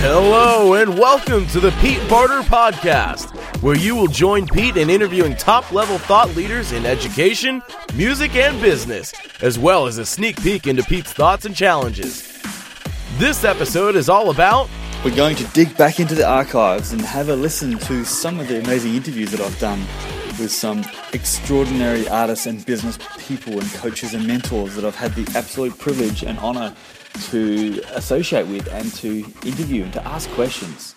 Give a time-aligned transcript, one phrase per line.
[0.00, 5.36] Hello and welcome to the Pete Barter Podcast, where you will join Pete in interviewing
[5.36, 7.62] top level thought leaders in education,
[7.94, 9.12] music, and business,
[9.42, 12.42] as well as a sneak peek into Pete's thoughts and challenges.
[13.18, 14.70] This episode is all about
[15.04, 18.48] We're going to dig back into the archives and have a listen to some of
[18.48, 19.84] the amazing interviews that I've done
[20.38, 25.30] with some extraordinary artists and business people and coaches and mentors that I've had the
[25.36, 26.74] absolute privilege and honor
[27.30, 30.94] to associate with and to interview and to ask questions.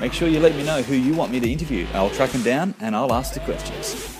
[0.00, 1.86] Make sure you let me know who you want me to interview.
[1.94, 4.12] I'll track them down and I'll ask the questions.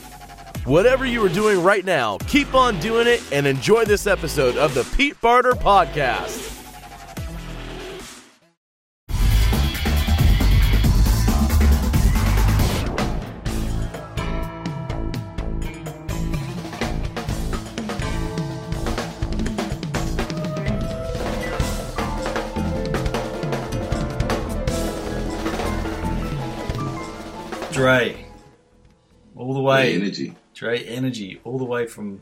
[0.65, 4.75] whatever you are doing right now, keep on doing it and enjoy this episode of
[4.75, 6.56] the Pete Barter Podcast.
[27.87, 28.17] Dre,
[29.37, 29.93] all the way.
[29.93, 30.35] Hey, energy.
[30.55, 32.21] Dre Energy, all the way from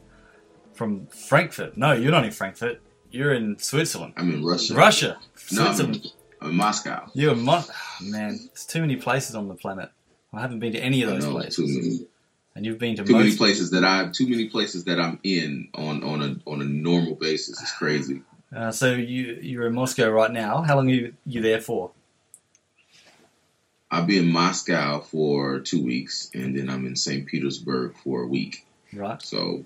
[0.74, 1.78] from Frankfurt.
[1.78, 2.82] No, you're not in Frankfurt.
[3.10, 4.12] You're in Switzerland.
[4.18, 4.74] I'm in Russia.
[4.74, 5.18] Russia.
[5.52, 6.12] No, I'm in, Switzerland.
[6.42, 7.10] I'm in Moscow.
[7.14, 7.64] You're in Mon-
[8.02, 9.88] Man, there's too many places on the planet.
[10.34, 11.56] I haven't been to any of those know places.
[11.56, 12.06] too many,
[12.54, 15.68] And you've been to too many places that I too many places that I'm in
[15.74, 17.62] on on a on a normal basis.
[17.62, 18.20] It's crazy.
[18.54, 20.60] Uh, so you you're in Moscow right now.
[20.60, 21.92] How long are you you there for?
[23.94, 27.26] I'll be in Moscow for two weeks, and then I'm in St.
[27.26, 28.66] Petersburg for a week.
[28.92, 29.22] Right.
[29.22, 29.64] So,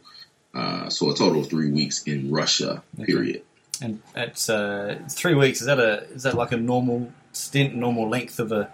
[0.54, 2.82] uh, so a total of three weeks in Russia.
[3.00, 3.06] Okay.
[3.06, 3.42] Period.
[3.80, 5.60] And it's uh, three weeks.
[5.60, 8.70] Is that a is that like a normal stint, normal length of a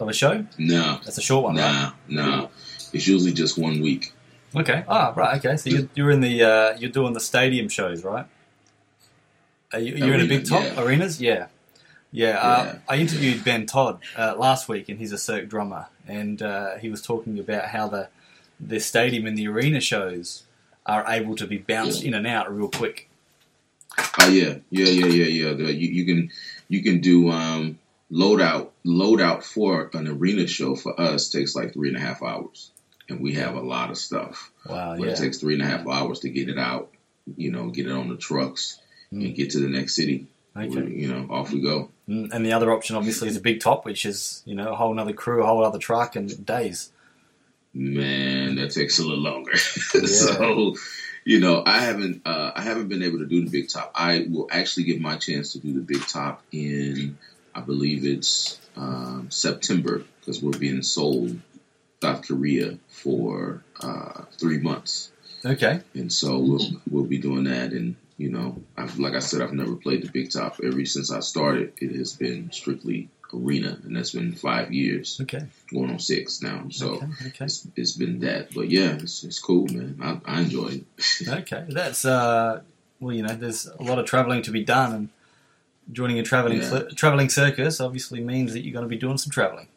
[0.00, 0.44] of a show?
[0.58, 1.92] No, That's a short one, right?
[2.08, 2.50] nah, no.
[2.92, 4.12] It's usually just one week.
[4.56, 4.82] Okay.
[4.88, 5.38] Ah, right.
[5.38, 5.56] Okay.
[5.56, 8.26] So you're, you're in the uh, you're doing the stadium shows, right?
[9.72, 10.82] Are you, you're in a big top yeah.
[10.82, 11.46] arenas, yeah,
[12.12, 12.38] yeah.
[12.38, 12.78] Uh, Yeah.
[12.88, 16.88] I interviewed Ben Todd uh, last week, and he's a Cirque drummer, and uh, he
[16.88, 18.08] was talking about how the
[18.60, 20.42] the stadium and the arena shows
[20.84, 23.08] are able to be bounced in and out real quick.
[24.20, 25.68] Oh yeah, yeah, yeah, yeah, yeah.
[25.68, 26.30] You, you can
[26.68, 27.78] you can do um,
[28.10, 32.00] load out load out for an arena show for us takes like three and a
[32.00, 32.70] half hours,
[33.08, 34.50] and we have a lot of stuff.
[34.68, 34.96] Wow.
[34.96, 35.12] But Yeah.
[35.12, 36.90] it takes three and a half hours to get it out.
[37.36, 38.80] You know, get it on the trucks
[39.10, 40.26] and get to the next city.
[40.56, 40.68] Okay.
[40.68, 41.90] We- you know, off we go.
[42.08, 44.76] Mm, And the other option, obviously, is a big top, which is you know a
[44.76, 46.90] whole other crew, a whole other truck, and days.
[47.74, 49.56] Man, that takes a little longer.
[49.56, 50.74] so,
[51.24, 53.92] you know, I haven't uh, I haven't been able to do the big top.
[53.94, 57.18] I will actually get my chance to do the big top in
[57.54, 61.38] I believe it's um, September because we're being sold
[62.02, 65.10] South Korea for uh, three months,
[65.44, 65.80] Okay.
[65.94, 67.72] and so we'll we'll be doing that.
[67.72, 70.60] And you know, I've, like I said, I've never played the big top.
[70.62, 75.46] Ever since I started, it has been strictly arena, and that's been five years, Okay.
[75.72, 76.64] going on six now.
[76.70, 77.06] So Okay.
[77.28, 77.44] Okay.
[77.44, 78.52] it's, it's been that.
[78.54, 79.98] But yeah, it's, it's cool, man.
[80.02, 80.84] I, I enjoy it.
[81.28, 82.60] Okay, that's uh,
[83.00, 85.08] well, you know, there's a lot of travelling to be done, and
[85.92, 86.68] joining a travelling Yeah.
[86.70, 89.68] cl- travelling circus obviously means that you're going to be doing some travelling.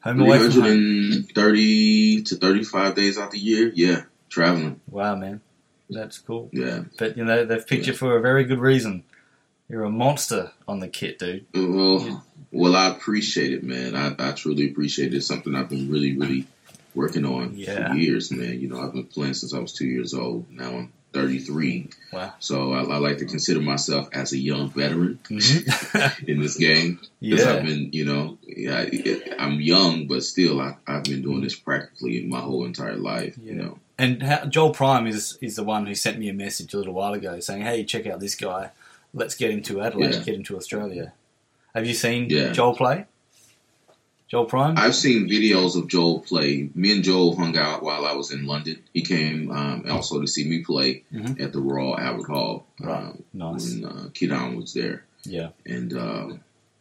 [0.00, 1.24] Home away from home.
[1.34, 3.72] 330 to 35 days out the year.
[3.74, 4.80] Yeah, traveling.
[4.90, 5.40] Wow, man,
[5.90, 6.48] that's cool.
[6.52, 6.82] Yeah.
[6.98, 9.04] But you know, they've picked you for a very good reason.
[9.68, 11.44] You're a monster on the kit, dude.
[11.54, 13.94] Well, well, I appreciate it, man.
[13.94, 15.16] I, I truly appreciate it.
[15.18, 16.46] It's something I've been really, really
[16.94, 17.88] working on Yeah.
[17.90, 18.58] for years, man.
[18.60, 20.50] You know, I've been playing since I was two years old.
[20.50, 21.90] Now I'm 33.
[22.14, 22.32] Wow.
[22.38, 26.24] So I, I like to consider myself as a young veteran Mhm.
[26.28, 26.98] in this game.
[27.20, 31.20] Because yeah, I've been, you know, yeah, I- I'm young, but still, I, I've been
[31.22, 33.36] doing this practically my whole entire life.
[33.42, 36.72] You know, and how, Joel Prime is is the one who sent me a message
[36.74, 38.70] a little while ago saying, "Hey, check out this guy.
[39.14, 40.14] Let's get him to Adelaide.
[40.14, 40.20] Yeah.
[40.22, 41.12] Get him to Australia."
[41.74, 42.52] Have you seen Yeah.
[42.52, 43.04] Joel play?
[44.28, 44.76] Joel Prime.
[44.76, 46.68] I've seen videos of Joel play.
[46.74, 48.78] Me and Joel hung out while I was in London.
[48.92, 51.40] He came um, also to see me play Mhm.
[51.40, 53.04] at the Royal Albert Hall Right.
[53.04, 53.72] um, Nice.
[53.74, 55.04] when uh, Kidon was there.
[55.24, 55.50] Yeah.
[55.64, 56.28] And uh,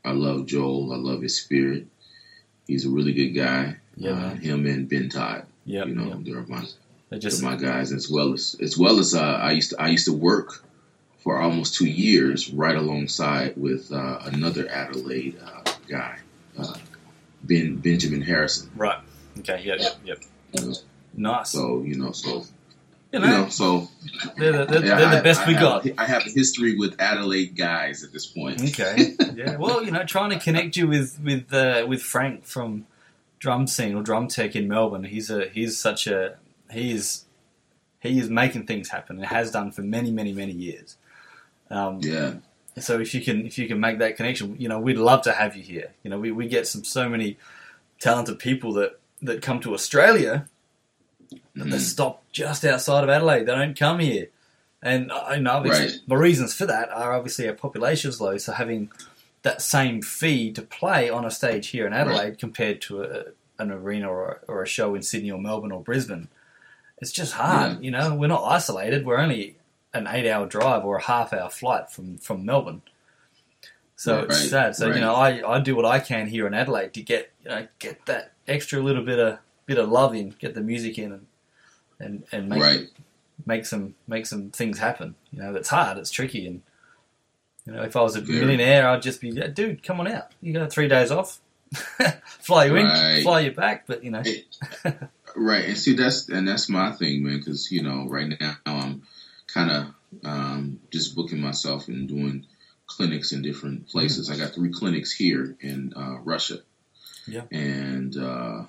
[0.03, 0.91] I love Joel.
[0.91, 1.87] I love his spirit.
[2.67, 3.77] He's a really good guy.
[3.95, 5.45] Yeah, uh, him and Ben Todd.
[5.65, 5.85] Yeah.
[5.85, 6.15] you know, yeah.
[6.33, 6.65] they're my
[7.17, 10.05] Just my guys as well as as well as uh, I used to I used
[10.05, 10.63] to work
[11.19, 16.17] for almost two years right alongside with uh, another Adelaide uh, guy,
[16.59, 16.73] uh,
[17.43, 18.69] Ben Benjamin Harrison.
[18.75, 18.99] right.
[19.39, 19.61] Okay.
[19.63, 19.79] Yep.
[19.79, 19.95] Yep.
[20.05, 20.19] Yep.
[20.53, 20.73] You know,
[21.15, 21.49] Nice.
[21.51, 22.43] so you know, so
[23.13, 23.87] you you know, so
[24.37, 25.87] they're the, they're, yeah, they're the I- best I we have- got.
[25.97, 28.61] I have a history with Adelaide guys at this point.
[28.61, 29.15] Okay.
[29.37, 29.55] Yeah.
[29.57, 32.87] Well, you know, trying to connect you with with uh, with Frank from
[33.39, 35.03] Drum Scene or Drum Tech in Melbourne.
[35.05, 36.37] He's a he's such a
[36.71, 37.25] he is
[37.99, 40.97] he is making things happen and has done for many many many years.
[41.69, 42.35] Um, Yeah.
[42.79, 45.31] so if you can if you can make that connection, you know, we'd love to
[45.33, 45.91] have you here.
[46.03, 47.37] You know, we, we get some so many
[47.99, 50.47] talented people that that come to Australia
[51.55, 51.81] that they Mhm.
[51.81, 53.45] stop just outside of Adelaide.
[53.47, 54.27] They don't come here,
[54.81, 55.99] and I know obviously Right.
[56.07, 58.37] the reasons for that are obviously our population's low.
[58.37, 58.91] So having
[59.41, 63.23] that same fee to play on a stage here in Adelaide compared to a,
[63.59, 66.27] an arena or, or a show in Sydney or Melbourne or Brisbane,
[66.99, 67.73] it's just hard.
[67.73, 67.79] Yeah.
[67.81, 69.05] You know, we're not isolated.
[69.05, 69.57] We're only
[69.93, 72.81] an eight-hour drive or a half-hour flight from from Melbourne.
[73.95, 74.75] So Right, it's right, sad.
[74.75, 74.95] So right.
[74.95, 77.67] you know, I, I do what I can here in Adelaide to get you know
[77.79, 81.25] get that extra little bit of bit of love in, get the music in, and
[81.99, 82.87] and, and make Right.
[83.45, 85.15] make some make some things happen.
[85.31, 86.61] You know, it's hard, it's tricky, and
[87.65, 88.39] you know, if I was a Very.
[88.39, 90.31] millionaire, I'd just be, yeah, dude, come on out.
[90.41, 91.39] You got three days off,
[92.39, 93.85] fly you in, fly you back.
[93.87, 94.23] But you know,
[95.39, 97.37] Right, and see that's and that's my thing, man.
[97.37, 99.03] Because you know, right now I'm
[99.45, 99.85] kind of
[100.25, 102.45] um, just booking myself and doing
[102.87, 104.31] clinics in different places.
[104.31, 106.57] I got three clinics here in uh, Russia,
[107.27, 107.43] Yeah.
[107.51, 108.63] and uh,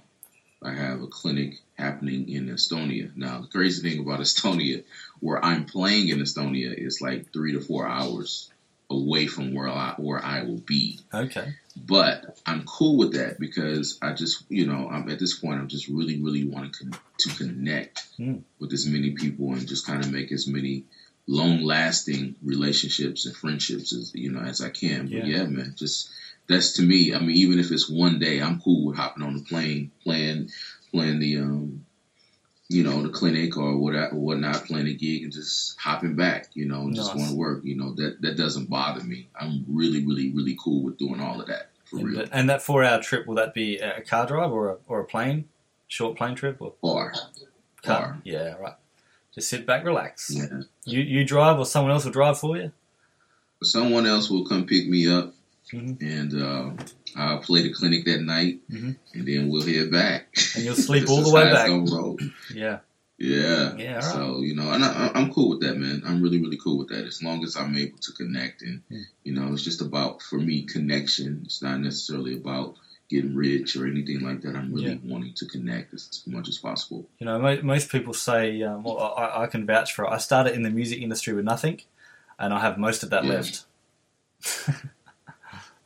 [0.62, 3.16] I have a clinic happening in Estonia.
[3.16, 4.84] Now, the crazy thing about Estonia,
[5.20, 8.50] where I'm playing in Estonia, is like three to four hours
[8.90, 10.98] away from where I where I will be.
[11.12, 15.60] okay, But I'm cool with that because I just, you know, I'm at this point.
[15.60, 18.42] I'm just really, really wanting to con- to connect Mm.
[18.58, 20.84] with as many people and just kind of make as many
[21.42, 25.02] long-lasting relationships and friendships as you know as I can.
[25.08, 25.26] But Yeah.
[25.26, 26.10] yeah, man, just
[26.48, 27.14] that's to me.
[27.14, 30.50] I mean, even if it's one day, I'm cool with hopping on the plane, playing,
[30.90, 31.84] playing the, um,
[32.70, 36.66] you know, the clinic or what whatnot, playing a gig and just hopping back, you
[36.66, 37.16] know, and just Nice.
[37.22, 37.60] going to work.
[37.64, 39.28] You know, that that doesn't bother me.
[39.40, 42.18] I'm really, really, really cool with doing all of that for and, real.
[42.18, 45.04] that- and that four-hour trip will that be a car drive or a, or a
[45.04, 45.48] plane,
[45.88, 47.14] short plane trip or car?
[47.82, 48.18] Car.
[48.24, 48.74] Yeah, right.
[49.34, 50.30] Just sit back, relax.
[50.34, 50.62] yeah.
[50.84, 52.72] You you drive or someone else will drive for you.
[53.62, 55.32] someone else will come pick me up
[55.72, 56.00] Mhm.
[56.02, 56.84] and uh,
[57.16, 58.96] I'll play the clinic that night Mhm.
[59.14, 60.34] and then we'll head back.
[60.54, 61.68] And you'll sleep all the way back.
[62.54, 62.78] Yeah,
[63.18, 63.74] Yeah.
[63.76, 64.04] Yeah, right.
[64.04, 66.02] So, you know, and I, I'm cool with that, man.
[66.06, 68.62] I'm really, really cool with that as long as I'm able to connect.
[68.62, 69.02] And, Hmm.
[69.24, 71.42] you know, it's just about, for me, connection.
[71.44, 72.76] It's not necessarily about
[73.10, 74.54] getting rich or anything like that.
[74.54, 75.10] I'm really Yeah.
[75.12, 77.08] wanting to connect as much as possible.
[77.18, 80.10] you know, mo- most people say, um, well, I, I can vouch for it.
[80.10, 81.80] I started in the music industry with nothing,
[82.38, 83.32] and I have most of that Yeah.
[83.32, 83.64] left.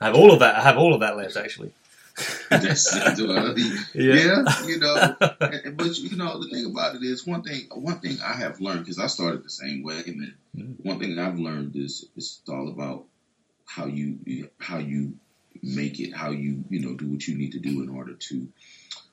[0.03, 0.57] I have all of that.
[0.57, 1.73] I have all of that left, actually.
[2.51, 3.19] That's, what
[3.95, 4.15] Yeah.
[4.15, 7.69] yeah, you know, but you know the thing about it is one thing.
[7.73, 10.35] One thing I have learned because I started the same way, man.
[10.57, 10.85] Mm.
[10.85, 13.05] One thing I've learned is it's all about
[13.65, 15.15] how you how you
[15.63, 18.49] make it, how you you know do what you need to do in order to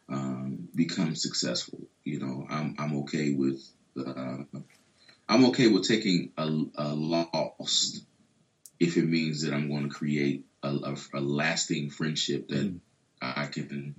[0.09, 1.79] um, become successful.
[2.03, 3.63] You know, I'm I'm okay with
[3.97, 4.43] uh,
[5.29, 8.01] I'm okay with taking a, a loss
[8.79, 12.79] if it means that I'm going to create a, a, a lasting friendship that Mm.
[13.21, 13.95] I can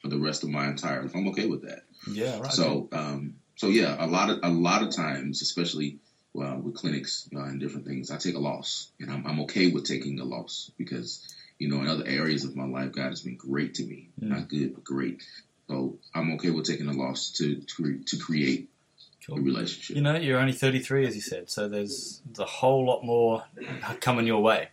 [0.00, 1.14] for the rest of my entire life.
[1.14, 1.82] I'm okay with that.
[2.10, 2.52] Yeah, right.
[2.52, 5.98] So, um, so yeah, a lot of a lot of times, especially
[6.32, 9.70] well, with clinics uh, and different things, I take a loss, and I'm, I'm okay
[9.70, 11.22] with taking a loss because
[11.58, 14.28] you know in other areas of my life, God has been great to me, Mm.
[14.28, 15.22] not good but great.
[15.68, 18.69] So I'm okay with taking a loss to to, to create
[19.30, 19.38] Cool.
[19.38, 19.96] a relationship.
[19.96, 23.44] You know, you're only 33, as you said, so there's, there's a whole lot more
[24.00, 24.68] coming your way.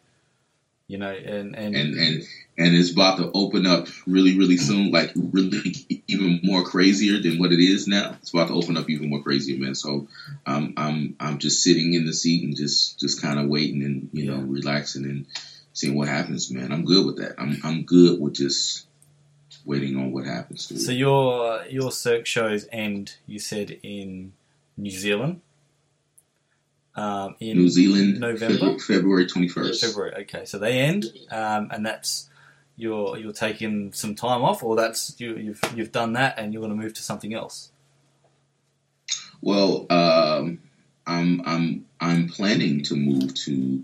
[0.87, 2.23] You know, and and, and and
[2.57, 7.39] and it's about to open up really really soon like really even more crazier than
[7.39, 10.07] what it is now it's about to open up even more crazier man so
[10.45, 14.09] um, i'm i'm just sitting in the seat and just just kind of waiting and
[14.13, 15.25] you know relaxing and
[15.73, 18.87] seeing what happens man i'm good with that i'm i'm good with just
[19.65, 23.15] waiting on what happens to so your your Cirque shows end.
[23.27, 24.33] You said in
[24.77, 25.41] New Zealand.
[26.95, 28.79] Um, in new zealand November?
[28.79, 30.13] February, february 21st February.
[30.21, 32.27] Okay, so they end, um, and that's
[32.75, 36.61] you're you're taking some time off, or that's you, you've you've done that, and you're
[36.61, 37.71] going to move to something else.
[39.41, 40.59] Well, um,
[41.05, 43.83] I'm I'm I'm planning to move to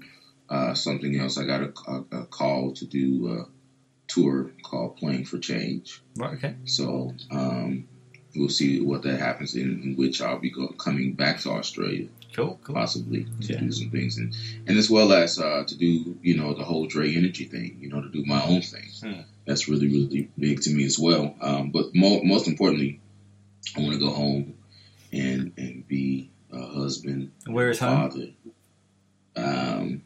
[0.50, 1.38] uh, something else.
[1.38, 3.46] I got a, a, a call to do a
[4.08, 6.02] tour called Playing for Change.
[6.16, 6.34] Right.
[6.34, 6.56] Okay.
[6.66, 7.88] So um,
[8.36, 9.56] we'll see what that happens.
[9.56, 12.60] In, in which I'll be go, coming back to Australia, Cool.
[12.64, 12.76] Cool.
[12.76, 13.60] possibly to Yeah.
[13.60, 14.36] do some things, and
[14.68, 17.78] and as well as uh, to do you know the whole Dre Energy thing.
[17.80, 18.90] You know, to do my own thing.
[19.02, 19.22] Hmm.
[19.46, 21.36] That's really really big to me as well.
[21.42, 23.00] Um, but mo- most importantly,
[23.78, 24.56] I want to go home
[25.12, 28.10] and and be a husband, Where is home?
[28.10, 28.28] father.
[29.36, 30.04] Um,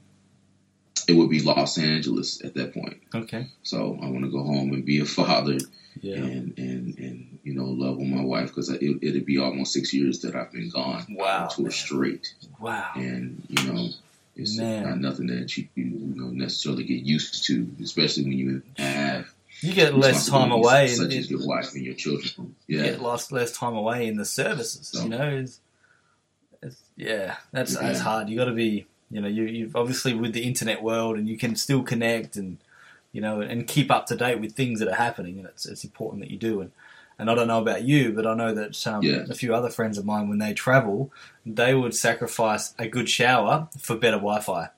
[1.07, 2.97] it would be Los Angeles at that point.
[3.15, 3.47] Okay.
[3.63, 5.57] So I want to go home and be a father
[6.01, 6.15] Yeah.
[6.17, 9.93] and and and you know love on my wife because it, it'd be almost six
[9.93, 12.91] years that I've been gone Wow, to a straight, Wow.
[12.95, 13.89] and you know
[14.35, 14.83] it's Man.
[14.83, 19.25] not nothing that you you know necessarily get used to, especially when you have
[19.61, 20.89] You get less time away.
[20.89, 22.55] such as in, your wife and your children.
[22.67, 24.89] you Yeah, get less less time away in the services.
[24.89, 25.29] So- You know.
[25.29, 25.59] It's,
[26.61, 28.29] it's, yeah, that's that's hard.
[28.29, 28.85] You got to be.
[29.09, 32.57] You know, you you've obviously with the internet world, and you can still connect and
[33.13, 35.83] you know and keep up to date with things that are happening, and it's it's
[35.83, 36.61] important that you do.
[36.61, 36.71] And
[37.19, 39.25] and I don't know about you, but I know that um, Yeah.
[39.29, 41.11] a few other friends of mine, when they travel,
[41.45, 44.69] they would sacrifice a good shower for better Wi-Fi.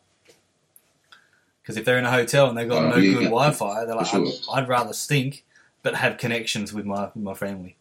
[1.61, 3.23] Because if they're in a hotel and they've got Oh, no yeah, good.
[3.25, 4.25] Wi-Fi, they're like, sure.
[4.53, 5.43] I'd, I'd rather stink,
[5.83, 7.75] but have connections with my with my family.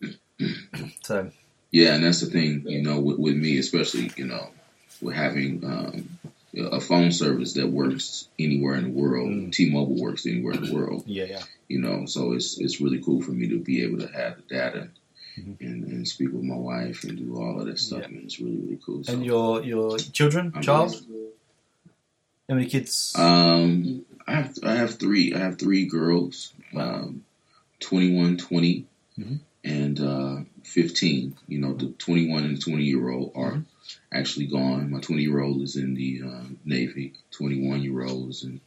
[1.02, 1.30] so
[1.70, 2.62] yeah, and that's the thing.
[2.66, 4.50] You know, with, with me especially, you know,
[5.02, 6.18] with having um,
[6.56, 9.30] a phone service that works anywhere in the world.
[9.30, 9.52] Mm.
[9.52, 11.04] T-Mobile works anywhere in the world.
[11.06, 14.08] yeah, yeah, you know so it's it's really cool for me to be able to
[14.08, 14.88] have the data
[15.38, 15.60] Mhm.
[15.60, 18.06] and, and speak with my wife and do all of that stuff Yeah.
[18.08, 21.28] and it's really really cool so and your your children, I'm child, really-
[22.48, 23.14] how many kids?
[23.16, 27.24] um i have i have three i have three girls um
[27.78, 28.86] 21 20
[29.18, 29.38] Mhm.
[29.64, 33.64] and uh 15 you know the 21 and 20 year old are Mhm.
[34.12, 38.42] Actually gone my 20 year old is in the um, navy 21 year old is
[38.44, 38.60] in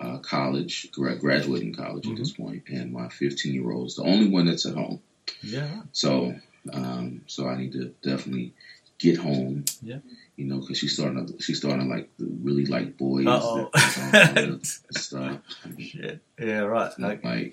[0.00, 2.12] uh, college gra- graduating college Mhm.
[2.12, 5.00] at this point and my 15 year old is the only one that's at home
[5.42, 6.34] yeah, So,
[6.72, 8.52] um, so I need to definitely
[8.98, 9.64] get home.
[9.82, 9.98] Yeah.
[10.36, 13.70] You know, because she's starting to she's starting to like really like boys Uh-oh.
[13.72, 15.38] that- and stuff.
[15.78, 17.52] shit, yeah, right, Like, okay.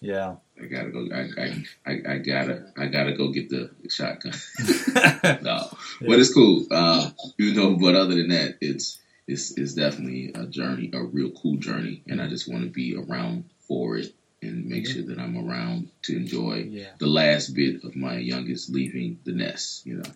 [0.00, 0.36] Yeah.
[0.60, 1.08] I gotta go.
[1.12, 4.32] I, I, I, I gotta I gotta go get the shotgun.
[5.42, 5.68] no,
[6.00, 6.66] but it's cool.
[6.70, 11.30] Uh, you know, but other than that, it's it's it's definitely a journey, a real
[11.30, 15.18] cool journey, and I just want to be around for it and make sure that
[15.18, 16.88] I'm around to enjoy yeah.
[16.98, 19.86] the last bit of my youngest leaving the nest.
[19.86, 20.10] You know.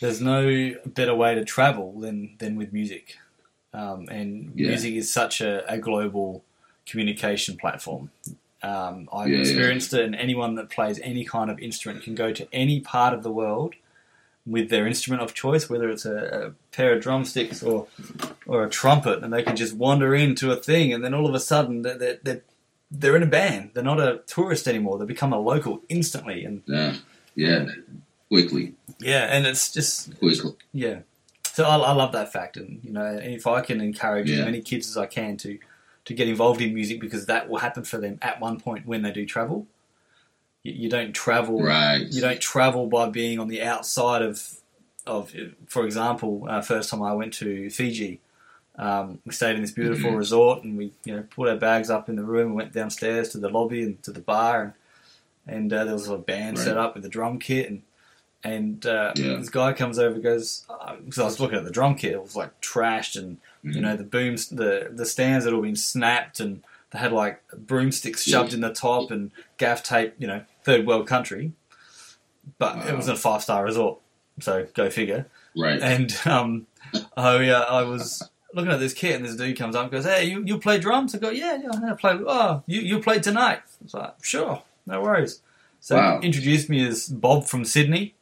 [0.00, 3.16] There's no better way to travel than than with music,
[3.72, 4.68] um, and Yeah.
[4.68, 6.44] music is such a, a global
[6.86, 8.10] communication platform.
[8.62, 9.40] Um, I've Yeah, yeah.
[9.40, 13.14] experienced it, and anyone that plays any kind of instrument can go to any part
[13.14, 13.74] of the world
[14.46, 16.16] with their instrument of choice, whether it's a,
[16.48, 17.86] a pair of drumsticks or
[18.46, 21.34] or a trumpet, and they can just wander into a thing, and then all of
[21.34, 22.42] a sudden they're they're, they're,
[22.90, 23.70] they're in a band.
[23.74, 24.98] They're not a tourist anymore.
[24.98, 26.96] They become a local instantly, and Yeah,
[27.34, 27.66] yeah,
[28.28, 30.52] quickly, yeah, and it's just quickly.
[30.72, 31.00] yeah.
[31.52, 34.60] So I, I love that fact, and you know, if I can encourage as many
[34.62, 35.58] kids as I can to
[36.06, 39.02] to get involved in music, because that will happen for them at one point when
[39.02, 39.66] they do travel.
[40.62, 42.06] You, you don't travel, Right.
[42.10, 44.56] you don't travel by being on the outside of
[45.06, 45.32] of.
[45.66, 48.20] For example, uh, first time I went to Fiji,
[48.76, 50.16] um, we stayed in this beautiful Mhm.
[50.18, 53.28] resort, and we you know put our bags up in the room, and went downstairs
[53.30, 54.74] to the lobby and to the bar, and
[55.46, 56.64] and uh, there was a band Right.
[56.64, 57.82] set up with a drum kit and.
[58.42, 59.36] And uh, Yeah.
[59.36, 60.64] this guy comes over, and goes
[61.04, 62.12] because I was looking at the drum kit.
[62.12, 63.74] It was like trashed, and Mhm.
[63.74, 67.42] you know the booms, the the stands had all been snapped, and they had like
[67.56, 68.38] broomsticks Yeah.
[68.38, 70.14] shoved in the top and gaff tape.
[70.18, 71.52] You know, third world country,
[72.58, 72.96] but it Wow.
[72.96, 73.98] was a five star resort,
[74.40, 75.26] so go figure.
[75.56, 75.80] right.
[75.82, 76.66] And um,
[77.16, 78.22] I uh, I was
[78.54, 80.78] looking at this kit, and this dude comes up and goes, "Hey, you, you play
[80.78, 83.58] drums?" I go, "Yeah, yeah, I play." Oh, you you play tonight?
[83.58, 85.42] I was like, "Sure, no worries."
[85.80, 86.20] So Wow.
[86.20, 88.14] he introduced me as Bob from Sydney.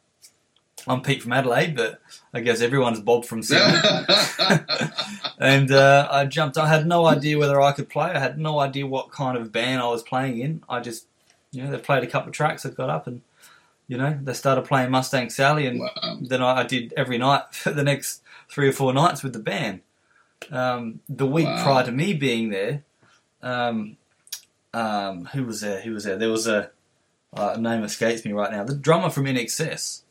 [0.87, 2.01] I'm Pete from Adelaide, but
[2.33, 3.77] I guess everyone's Bob from Sydney.
[5.39, 6.57] and uh, I jumped.
[6.57, 8.11] I had no idea whether I could play.
[8.11, 10.63] I had no idea what kind of band I was playing in.
[10.69, 11.05] I just,
[11.51, 12.65] you know, they played a couple of tracks.
[12.65, 13.21] I got up and,
[13.87, 16.17] you know, they started playing Mustang Sally, and wow.
[16.21, 19.39] then I, I did every night for the next three or four nights with the
[19.39, 19.81] band.
[20.51, 21.63] Um, the week Wow.
[21.63, 22.83] prior to me being there,
[23.41, 23.97] um,
[24.73, 25.81] um, who was there?
[25.81, 26.17] Who was there?
[26.17, 26.71] There was a
[27.33, 28.63] uh, name escapes me right now.
[28.63, 30.01] The drummer from INXS.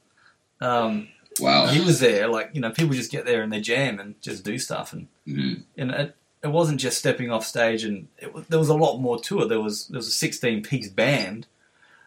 [0.61, 1.09] Um,
[1.41, 1.67] Wow.
[1.69, 2.27] he was there.
[2.29, 5.07] Like you know, people just get there and they jam and just do stuff, and
[5.27, 5.63] Mhm.
[5.77, 9.21] and it, it wasn't just stepping off stage, and it, there was a lot more
[9.23, 9.49] to it.
[9.49, 11.47] There was there was a sixteen piece band.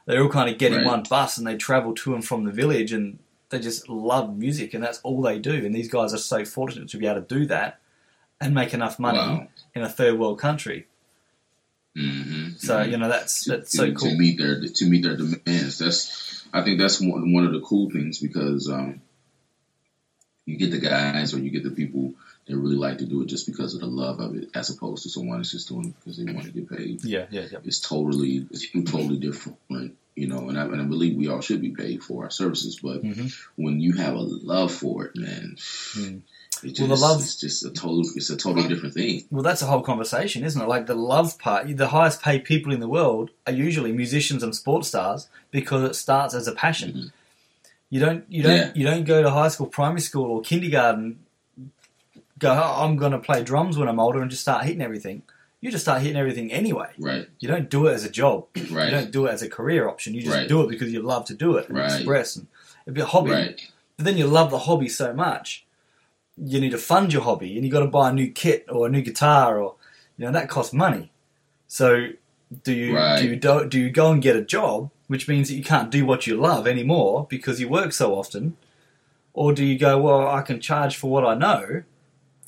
[0.05, 0.87] They all kind of get in Right.
[0.87, 4.73] one bus and they travel to and from the village, and they just love music,
[4.73, 5.65] and that's all they do.
[5.65, 7.79] And these guys are so fortunate to be able to do that
[8.41, 9.47] and make enough money Wow.
[9.75, 10.87] in a third world country.
[11.95, 12.59] Mhm.
[12.59, 12.91] So Mhm.
[12.91, 14.09] you know that's to, that's so cool.
[14.09, 15.77] to meet their to meet their demands.
[15.79, 19.01] That's I think that's one, one of the cool things because um,
[20.45, 22.13] you get the guys or you get the people
[22.45, 25.03] that really like to do it just because of the love of it, as opposed
[25.03, 27.03] to someone that's just doing it because they want to get paid.
[27.03, 27.59] Yeah, yeah, yeah.
[27.63, 29.57] It's totally it's totally different,
[30.15, 30.49] you know.
[30.49, 33.27] And I, and I believe we all should be paid for our services, but hmm
[33.55, 36.21] when you have a love for it, man, Mm.
[36.63, 39.25] It Well, the just, love- it's just a total, it's a totally different thing.
[39.31, 40.67] Well, that's a whole conversation, isn't it?
[40.67, 44.53] Like the love part, the highest paid people in the world are usually musicians and
[44.55, 46.91] sports stars because it starts as a passion.
[46.93, 47.11] Mhm.
[47.89, 48.71] You don't, you don't, Yeah.
[48.75, 51.19] you don't go to high school, primary school, or kindergarten.
[52.37, 55.23] Go, oh, I'm going to play drums when I'm older and just start hitting everything.
[55.61, 56.89] You just start hitting everything anyway.
[56.97, 58.47] Right, You don't do it as a job.
[58.71, 58.85] Right.
[58.91, 60.13] You don't do it as a career option.
[60.15, 60.47] You just Right.
[60.47, 61.91] do it because you love to do it and Right.
[61.93, 62.47] express and
[62.85, 63.31] it'd be a hobby.
[63.31, 63.61] right,
[63.95, 65.65] But then you love the hobby so much,
[66.35, 68.87] you need to fund your hobby, and you got to buy a new kit or
[68.87, 69.75] a new guitar, or
[70.17, 71.11] you know that costs money.
[71.67, 72.07] So
[72.63, 75.55] do you do you do, do you go and get a job, which means that
[75.55, 78.57] you can't do what you love anymore because you work so often,
[79.33, 81.83] or do you go well I can charge for what I know,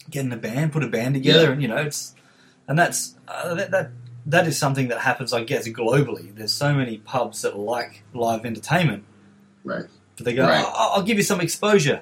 [0.09, 1.51] get in a band, put a band together, Yeah.
[1.51, 2.15] and you know it's
[2.67, 3.91] and that's uh, that, that
[4.25, 6.33] that is something that happens I guess globally.
[6.35, 9.03] There's so many pubs that like live entertainment
[9.63, 9.85] right.
[10.15, 10.63] but they go, Right.
[10.65, 12.01] "I'll, I'll give you some exposure.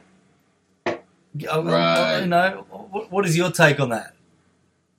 [0.86, 2.20] I'll- Right.
[2.22, 4.14] You know, what, what is your take on that?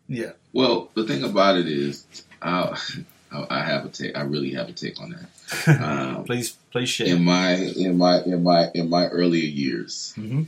[0.08, 0.32] Yeah.
[0.52, 2.06] Well, the thing about it is,
[2.40, 2.76] I,
[3.32, 4.16] I have a take.
[4.16, 5.28] I really have a take on that.
[5.82, 7.06] Um, please, please share.
[7.08, 10.44] in my in my in my in my earlier years, hmm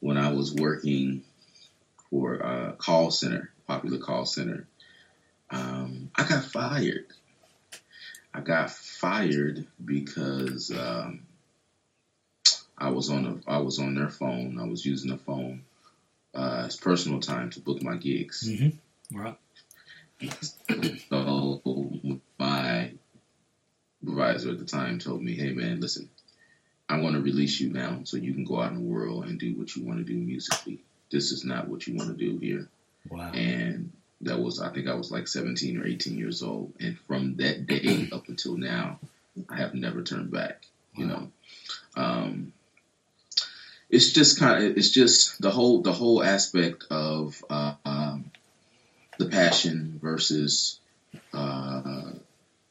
[0.00, 1.22] when I was working
[2.14, 4.68] for a call center, popular call center,
[5.50, 7.06] um, I got fired.
[8.32, 11.26] I got fired because um,
[12.78, 14.60] I was on a I was on their phone.
[14.60, 15.64] I was using the phone
[16.34, 18.48] uh, as personal time to book my gigs.
[18.48, 18.68] hmm
[19.12, 19.36] Right.
[21.10, 21.60] So
[22.38, 22.92] my
[24.00, 26.08] supervisor at the time told me, "Hey man, listen,
[26.88, 29.38] I want to release you now, so you can go out in the world and
[29.38, 30.80] do what you want to do musically.
[31.14, 32.68] This is not what you want to do here."
[33.08, 33.30] Wow.
[33.32, 33.92] And
[34.22, 37.66] that was, I think, I was like 17 or 18 years old, and from that
[37.66, 38.98] day up until now,
[39.48, 40.66] I have never turned back.
[40.96, 41.32] You know,
[41.96, 42.52] um,
[43.90, 48.30] it's just kind of, it's just the whole, the whole aspect of uh, um,
[49.18, 50.78] the passion versus
[51.32, 52.12] uh,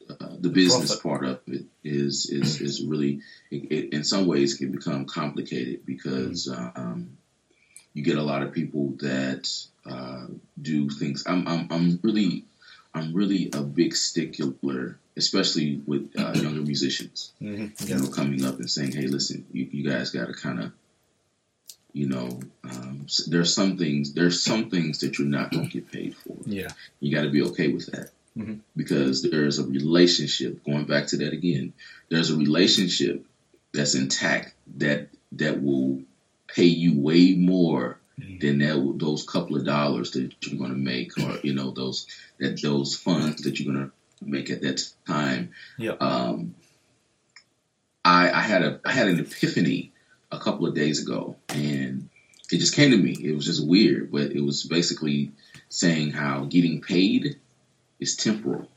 [0.10, 1.04] uh, the business Profit.
[1.04, 3.22] part of it is is is really
[3.52, 7.18] it, it, in some ways can become complicated because um,
[7.94, 9.50] you get a lot of people that
[9.86, 10.26] uh,
[10.62, 11.24] do things.
[11.28, 12.46] I'm I'm I'm really
[12.94, 18.60] I'm really a big stickler, especially with uh, younger musicians hmm you know, coming up
[18.60, 20.72] and saying, "Hey, listen, you, you guys got to kind of,
[21.92, 25.92] you know, um, there's some things there's some things that you're not going to get
[25.92, 26.36] paid for.
[26.46, 26.70] Yeah.
[27.00, 28.60] You got to be okay with that Mhm.
[28.76, 30.64] because there's a relationship.
[30.64, 31.74] Going back to that again,
[32.10, 33.26] there's a relationship
[33.74, 36.02] that's intact that that will
[36.48, 38.40] pay you way more Mhm.
[38.42, 42.06] than that those couple of dollars that you're going to make, or you know, those
[42.40, 43.92] that those funds that you're going to
[44.26, 45.50] make at that time.
[45.80, 46.00] Yep.
[46.00, 46.54] Um,
[48.06, 49.92] I, I had a I had an epiphany
[50.32, 52.10] a couple of days ago, and
[52.52, 53.14] it just came to me.
[53.20, 55.32] It was just weird, but it was basically
[55.70, 57.40] saying how getting paid
[58.00, 58.68] is temporal.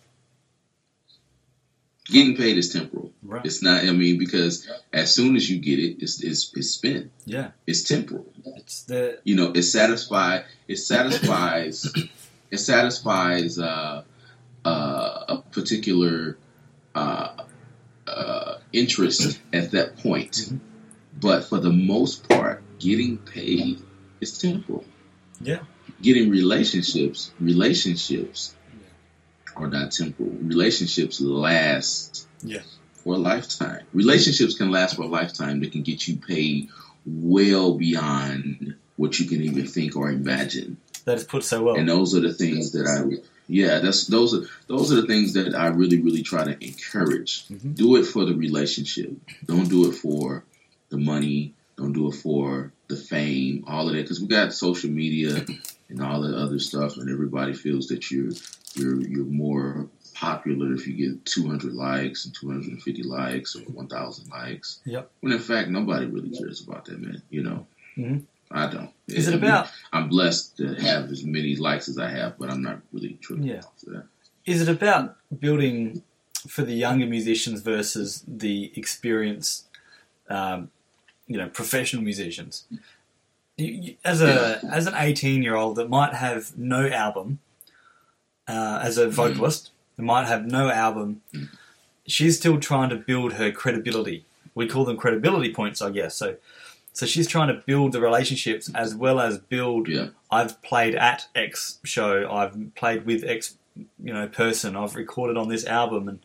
[2.09, 3.12] Getting paid is temporal.
[3.23, 3.45] Right.
[3.45, 3.85] It's not.
[3.85, 7.11] I mean, because as soon as you get it, it's it's, it's spent.
[7.25, 7.51] Yeah.
[7.66, 8.27] It's temporal.
[8.45, 11.92] It's the You know, it satisfies It satisfies.
[12.51, 14.05] it satisfies uh,
[14.64, 16.38] uh, a particular
[16.95, 17.45] uh,
[18.07, 20.33] uh, interest at that point.
[20.33, 20.61] Mhm.
[21.21, 23.81] But for the most part, getting paid
[24.21, 24.85] is temporal.
[25.40, 25.61] Yeah.
[26.03, 28.55] Getting relationships, relationships
[29.57, 30.31] are not temporal.
[30.42, 32.62] Relationships last Yeah.
[33.03, 33.83] for a lifetime.
[33.92, 35.61] Relationships can last for a lifetime.
[35.61, 36.69] They can get you paid
[37.07, 40.77] well beyond what you can even think or imagine.
[41.05, 41.77] that is put so well.
[41.77, 45.35] And those are the things that I, yeah, that's those are those are the things
[45.35, 47.47] that I really really try to encourage.
[47.47, 47.77] Mhm.
[47.77, 49.12] Do it for the relationship.
[49.47, 50.42] Don't do it for
[50.88, 51.55] the money.
[51.77, 53.62] Don't do it for the fame.
[53.69, 55.47] All of that because we got social media
[55.88, 58.33] and all that other stuff, and everybody feels that you're
[58.75, 64.81] you're you're more popular if you get 200 likes and 250 likes or 1,000 likes.
[64.87, 65.11] Yep.
[65.20, 67.22] When in fact nobody really cares about that, man.
[67.31, 67.66] You know.
[67.96, 68.22] Mhm.
[68.51, 68.90] I don't.
[69.09, 72.38] Is it I mean, about I'm blessed to have as many likes as I have,
[72.38, 73.59] but I'm not really tripping Yeah.
[73.59, 74.05] off of that.
[74.44, 76.03] is it about building
[76.49, 79.66] for the younger musicians versus the experienced,
[80.31, 80.70] um,
[81.27, 82.64] you know, professional musicians?
[84.05, 87.38] As a as an eighteen year old that might have no album,
[88.47, 91.23] uh, as a vocalist, that might have no album,
[92.07, 94.27] she's still trying to build her credibility.
[94.55, 96.14] We call them credibility points, I guess.
[96.16, 96.37] So,
[96.92, 100.09] so she's trying to build the relationships as well as build Yeah.
[100.31, 102.31] I've played at X show.
[102.31, 104.77] I've played with X, you know, person.
[104.77, 106.19] I've recorded on this album, and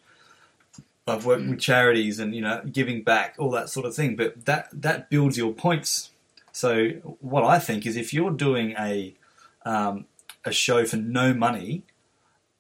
[1.08, 4.18] I've worked with charities, and you know, giving back, all that sort of thing.
[4.18, 6.11] But that that builds your points
[6.52, 6.90] So
[7.22, 9.16] what I think is if you're doing a
[9.66, 10.06] um,
[10.44, 11.84] a show for no money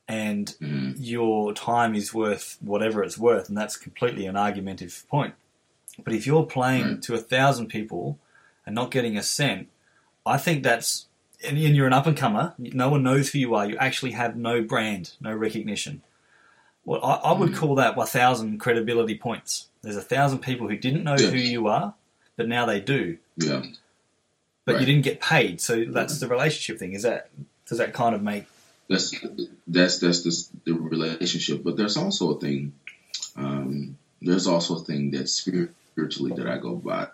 [0.07, 0.95] and Mhm.
[0.99, 5.33] your time is worth whatever it's worth, and that's completely an argumentative point.
[6.03, 7.01] But if you're playing Right.
[7.03, 8.19] to a thousand people
[8.65, 9.67] and not getting a cent,
[10.25, 11.07] I think that's
[11.43, 12.53] and you're an up and comer.
[12.59, 13.67] No one knows who you are.
[13.67, 16.03] You actually have no brand, no recognition.
[16.85, 17.55] Well, I, I would Mhm.
[17.55, 19.69] call that a thousand credibility points.
[19.81, 21.31] There's a thousand people who didn't know Yeah.
[21.31, 21.95] who you are,
[22.35, 23.17] but now they do.
[23.37, 23.63] Yeah.
[24.65, 26.93] But you didn't get paid, so that's the relationship thing.
[26.93, 27.29] Is that
[27.65, 28.45] does that kind of make
[28.87, 29.15] That's
[29.67, 31.63] that's that's the, the relationship.
[31.63, 32.73] But there's also a thing.
[33.35, 37.07] Um, there's also a thing that spiritually that I go by,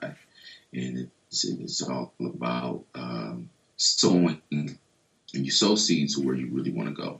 [0.73, 4.41] and it's it's all about um, sowing.
[4.51, 7.19] And you sow seeds to where you really want to go.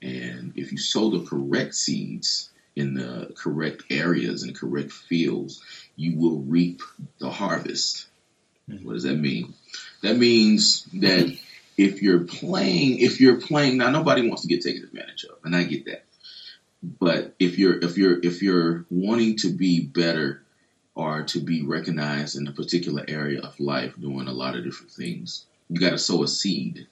[0.00, 5.60] And if you sow the correct seeds in the correct areas and correct fields,
[5.96, 6.82] you will reap
[7.18, 8.06] the harvest.
[8.68, 8.86] Mm-hmm.
[8.86, 9.54] What does that mean?
[10.02, 11.36] That means that
[11.76, 15.54] if you're playing, if you're playing now, nobody wants to get taken advantage of, and
[15.54, 16.04] I get that.
[16.82, 20.42] But if you're if you're if you're wanting to be better
[20.94, 24.92] or to be recognized in a particular area of life, doing a lot of different
[24.92, 26.86] things, you got to sow a seed.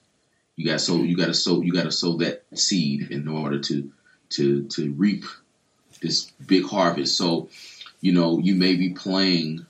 [0.56, 0.96] You got sow.
[1.02, 1.60] You got to sow.
[1.60, 3.92] You got to sow that seed in order to
[4.30, 5.24] to to reap
[6.00, 7.16] this big harvest.
[7.16, 7.48] So,
[8.00, 9.66] you know, you may be playing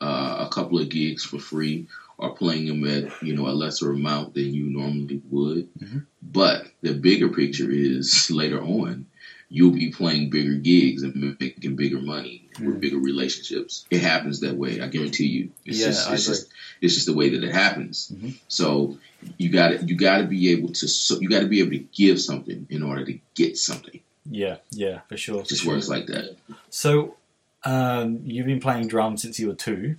[0.00, 1.86] uh, a couple of gigs for free
[2.18, 5.68] or playing them at you know a lesser amount than you normally would.
[5.78, 6.04] Mhm.
[6.22, 9.06] But the bigger picture is later on,
[9.48, 13.86] you'll be playing bigger gigs and making bigger money with bigger relationships.
[13.90, 14.80] It happens that way.
[14.80, 15.50] I guarantee you.
[15.64, 16.34] It's Yeah, just, I it's agree.
[16.36, 16.48] just
[16.80, 18.12] it's just the way that it happens.
[18.14, 18.34] Mhm.
[18.48, 18.98] So
[19.36, 21.72] you got to you got to be able to so, you got to be able
[21.72, 24.00] to give something in order to get something.
[24.30, 25.40] yeah, yeah, for sure.
[25.40, 25.74] It just for sure.
[25.74, 26.36] works like that.
[26.70, 27.16] So,
[27.64, 29.96] um, you've been playing drums since you were two.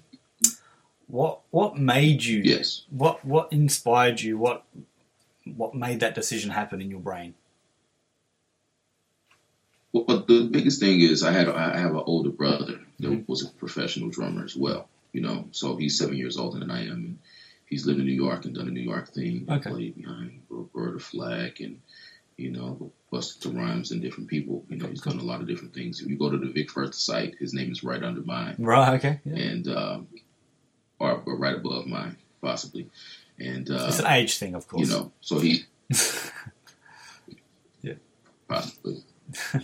[1.07, 2.41] What what made you?
[2.43, 2.83] Yes.
[2.89, 4.37] What what inspired you?
[4.37, 4.63] What
[5.55, 7.33] what made that decision happen in your brain?
[9.91, 13.27] Well, the biggest thing is I had I have an older brother that Mhm.
[13.27, 14.87] was a professional drummer as well.
[15.13, 17.19] You know, so he's seven years older than I am, and
[17.65, 19.47] he's lived in New York and done a New York thing.
[19.49, 19.69] Okay.
[19.71, 21.81] Played behind Roberta Flack and
[22.39, 24.63] you know Busta Rhymes and different people.
[24.69, 26.01] You know, he's done a lot of different things.
[26.01, 28.93] If you go to the Vic Firth site, his name is right under mine, Right.
[28.95, 29.19] Okay.
[29.25, 29.35] Yeah.
[29.35, 30.07] and um,
[30.99, 32.89] or, or right above mine, possibly.
[33.39, 34.87] And uh, it's an age thing, of course.
[34.87, 35.63] you know, so he
[37.81, 37.93] Yeah.
[38.47, 39.03] possibly,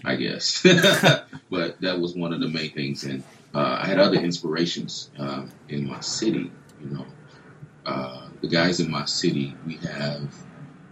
[0.03, 0.61] I guess.
[1.49, 5.51] but that was one of the main things, and uh, I had other inspirations um,
[5.69, 6.51] in my city.
[6.81, 7.05] You know,
[7.85, 10.33] uh, the guys in my city, we have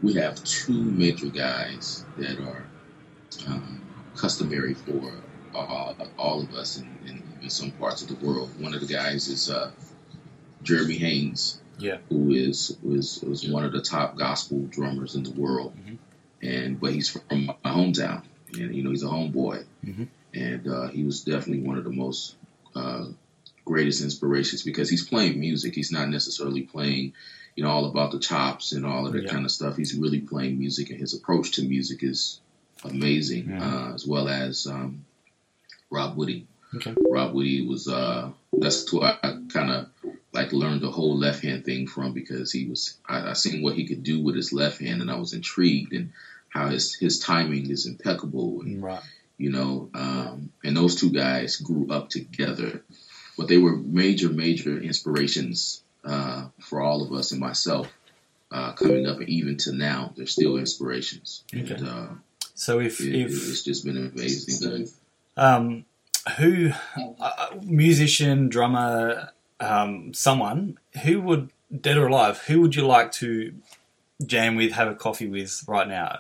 [0.04, 2.64] we have two major guys that are
[3.48, 3.82] um,
[4.16, 5.12] customary for
[5.56, 8.50] uh, all of us in, in, in some parts of the world.
[8.62, 9.72] One of the guys is uh,
[10.62, 11.98] Jeremy Haynes Yeah.
[12.10, 15.98] who is was was one of the top gospel drummers in the world, Mhm.
[16.42, 18.24] and but he's from my hometown,
[18.60, 20.08] and you know he's a homeboy, Mhm.
[20.34, 22.36] and uh, he was definitely one of the most
[22.76, 23.06] uh,
[23.66, 25.74] greatest inspirations because he's playing music.
[25.76, 27.14] He's not necessarily playing,
[27.56, 29.30] you know, all about the chops and all of that Yeah.
[29.30, 29.78] kind of stuff.
[29.78, 32.40] He's really playing music, and his approach to music is
[32.84, 33.62] amazing, Mhm.
[33.62, 35.06] uh, as well as um,
[35.90, 36.48] Rob Woody.
[36.76, 36.94] Okay.
[37.10, 39.90] Rob Woody was uh, that's who I, I kind of
[40.32, 43.76] like learned the whole left hand thing from because he was I, I seen what
[43.76, 46.12] he could do with his left hand and I was intrigued and
[46.50, 49.02] how his his timing is impeccable and Right.
[49.38, 52.84] you know um, and those two guys grew up together
[53.38, 57.88] but they were major major inspirations uh, for all of us and myself
[58.52, 61.74] uh, coming up and even to now they're still inspirations Okay.
[61.74, 62.08] and uh,
[62.56, 64.88] So if it, if it's just been an amazing
[65.36, 65.86] um,
[66.38, 66.72] who
[67.20, 71.50] uh, musician, drummer, um, someone who would
[71.82, 73.54] dead or alive, who would you like to
[74.26, 76.20] jam with, have a coffee with right now?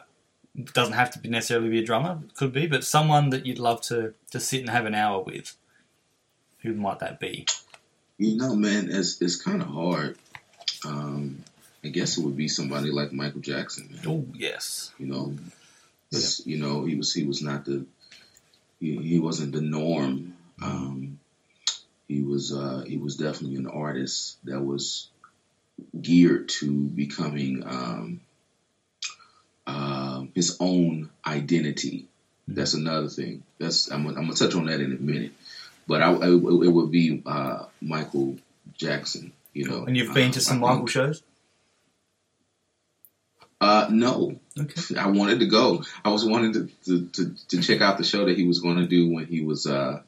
[0.57, 3.45] It doesn't have to be necessarily be a drummer, it could be, but someone that
[3.45, 5.55] you'd love to to sit and have an hour with.
[6.61, 7.45] Who might that be?
[8.17, 10.17] You know, man, it's it's kind of hard.
[10.85, 11.43] Um,
[11.83, 13.89] I guess it would be somebody like Michael Jackson.
[13.91, 14.01] Man.
[14.07, 15.35] Oh yes, You know,
[16.11, 17.85] It's- you know, he was he was not the
[18.79, 20.35] he, he wasn't the norm.
[20.61, 21.19] Um,
[22.07, 25.07] he was uh, he was definitely an artist that was
[25.99, 28.21] geared to becoming um,
[29.67, 32.05] um his own identity.
[32.47, 33.43] That's another thing.
[33.59, 35.31] That's I'm, I'm gonna touch on that in a minute.
[35.87, 38.37] But I, I- it would be uh, Michael
[38.77, 39.33] Jackson.
[39.53, 41.21] You know, and you've been Uh, to some Michael shows.
[43.61, 44.95] Uh, no, Okay.
[44.97, 45.83] I wanted to go.
[46.03, 48.77] I was wanting to, to, to, to check out the show that he was going
[48.77, 50.01] to do when he was uh,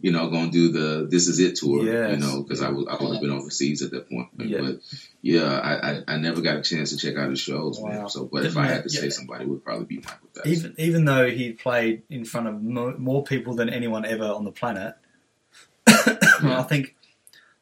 [0.00, 1.84] you know, going to do the "This Is It" tour.
[1.84, 2.12] Yes.
[2.12, 4.28] You know, because I was I would have been overseas at that point.
[4.38, 4.60] Yeah.
[4.60, 4.80] But
[5.20, 7.90] yeah, I, I I never got a chance to check out his shows, Wow.
[7.90, 8.08] man.
[8.08, 9.00] So, but if I had to Yeah.
[9.02, 10.52] say somebody, it would probably be Michael Jackson.
[10.52, 14.44] Even even though he played in front of mo- more people than anyone ever on
[14.44, 14.94] the planet,
[16.52, 16.94] I think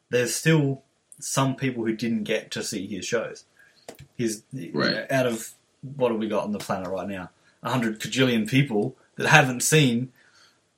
[0.09, 0.83] there's still
[1.19, 3.45] some people who didn't get to see his shows.
[4.15, 5.51] His you know, out of
[5.95, 7.29] what have we got on the planet right now?
[7.63, 10.11] A hundred cajillion people that haven't seen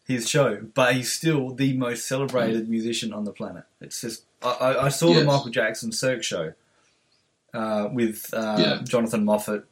[0.06, 3.64] his show, but he's still the most celebrated musician on the planet.
[3.82, 6.54] It's just I, I, I saw the Michael Jackson Cirque show
[7.54, 8.80] uh, with uh, Yeah.
[8.84, 9.64] Jonathan Moffett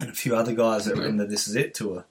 [0.00, 2.04] and a few other guys that were in the This Is It tour,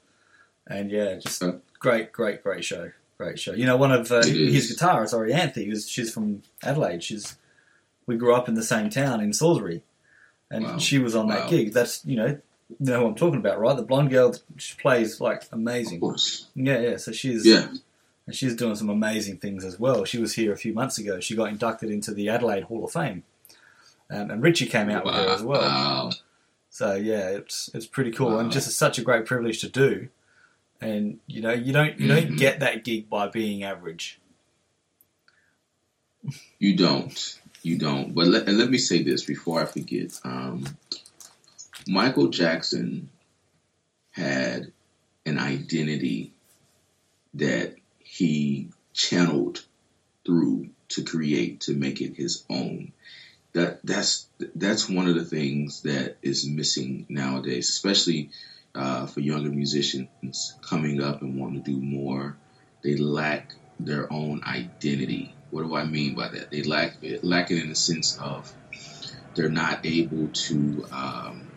[0.67, 1.57] and yeah, just Okay.
[1.79, 3.53] great, great, great show, great show.
[3.53, 7.03] You know, one of uh, his guitarists, Orianthi, was she's from Adelaide.
[7.03, 7.37] She's
[8.07, 9.83] we grew up in the same town in Salisbury,
[10.51, 10.77] and Wow.
[10.77, 11.49] she was on that Wow.
[11.49, 11.73] gig.
[11.73, 13.75] That's you know, you know what I'm talking about, right?
[13.75, 15.99] The blonde girl, she plays like Of amazing.
[15.99, 16.47] course.
[16.55, 16.97] Yeah, yeah.
[16.97, 17.67] So she's Yeah.
[18.27, 20.03] and she's doing some amazing things as well.
[20.05, 21.19] She was here a few months ago.
[21.19, 23.23] She got inducted into the Adelaide Hall of Fame,
[24.09, 25.61] um, and Richie came out with her as well.
[25.61, 26.11] Wow.
[26.69, 28.39] So yeah, it's it's pretty cool Wow.
[28.39, 30.09] and just such a great privilege to do.
[30.85, 32.37] And you know, you don't you don't Mhm.
[32.37, 34.19] get that gig by being average.
[36.59, 37.39] You don't.
[37.63, 38.13] You don't.
[38.13, 40.19] But let, and let me say this before I forget.
[40.23, 40.77] Um,
[41.87, 43.09] Michael Jackson
[44.11, 44.71] had
[45.25, 46.33] an identity
[47.33, 49.65] that he channeled
[50.25, 52.93] through to create to make it his own.
[53.53, 58.29] That that's that's one of the things that is missing nowadays, especially
[58.75, 62.35] uh, for younger musicians coming up and wanting to do more.
[62.83, 65.33] They lack their own identity.
[65.51, 66.51] What do I mean by that?
[66.51, 68.51] They lack it, lack it in the sense of
[69.33, 71.47] they're not able to um,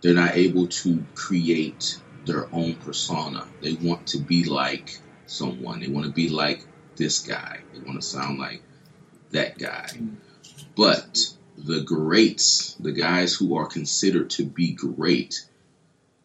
[0.00, 3.46] they're not able to create their own persona.
[3.60, 5.80] They want to be like someone.
[5.80, 6.64] They want to be like
[6.96, 7.60] this guy.
[7.72, 8.62] They want to sound like
[9.30, 9.88] that guy.
[10.76, 15.46] But the greats, the guys who are considered to be great,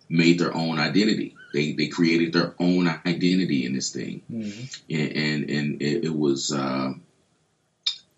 [0.09, 1.35] made their own identity.
[1.53, 4.65] They they created their own identity in this thing Mm-hmm.
[4.89, 6.93] and and, and it, it was uh,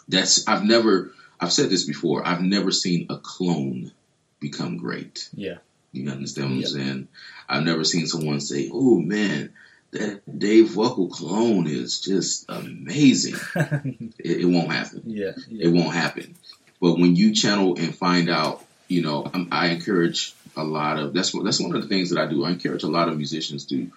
[0.08, 3.92] that's I've never I've said this before I've never seen a clone
[4.40, 5.30] become great.
[5.34, 5.58] Yeah.
[5.92, 6.66] You understand what Yep.
[6.68, 7.08] I'm saying?
[7.50, 9.54] I've never seen someone say, "Oh man,
[9.92, 13.36] that Dave Weckl clone is just amazing."
[14.20, 15.32] It, it won't happen yeah.
[15.50, 16.36] it won't happen.
[16.82, 21.14] But when you channel and find out, you know, I'm, I encourage a lot of
[21.14, 22.44] that's that's one of the things that I do.
[22.46, 23.90] I encourage a lot of musicians to,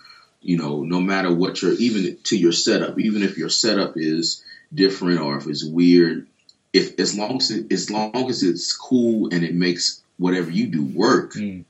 [0.42, 4.42] you know, no matter what your even to your setup, even if your setup is
[4.72, 6.26] different or if it's weird,
[6.72, 10.66] if as long as it, as long as it's cool and it makes whatever you
[10.68, 11.64] do work, Mm.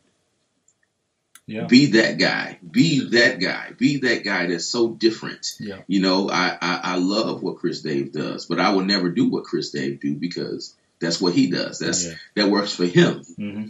[1.47, 1.65] Yeah.
[1.67, 2.59] be that guy.
[2.71, 3.73] Be that guy.
[3.77, 5.57] Be that guy that's so different.
[5.59, 5.81] Yeah.
[5.89, 9.29] You know, I, I, I love what Chris Dave does, but I will never do
[9.29, 11.81] what Chris Dave do because that's what he does.
[11.81, 12.15] That's Yeah.
[12.37, 13.23] that works for him.
[13.37, 13.65] Mm-hmm.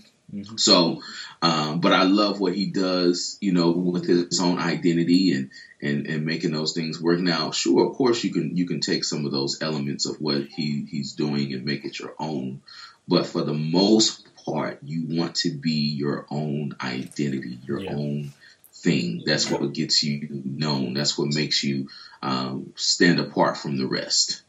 [0.57, 1.03] So,
[1.43, 5.51] um, but I love what he does, you know, with his own identity and,
[5.83, 7.19] and, and making those things work.
[7.19, 10.43] Now, sure, of course you can, you can take some of those elements of what
[10.45, 12.63] he, he's doing and make it your own.
[13.09, 17.95] But for the most part, you want to be your own identity, your Yeah.
[17.95, 18.33] own
[18.73, 19.25] thing.
[19.27, 20.95] That's what gets you known.
[20.95, 21.89] That's what makes you,
[22.23, 24.43] um, stand apart from the rest.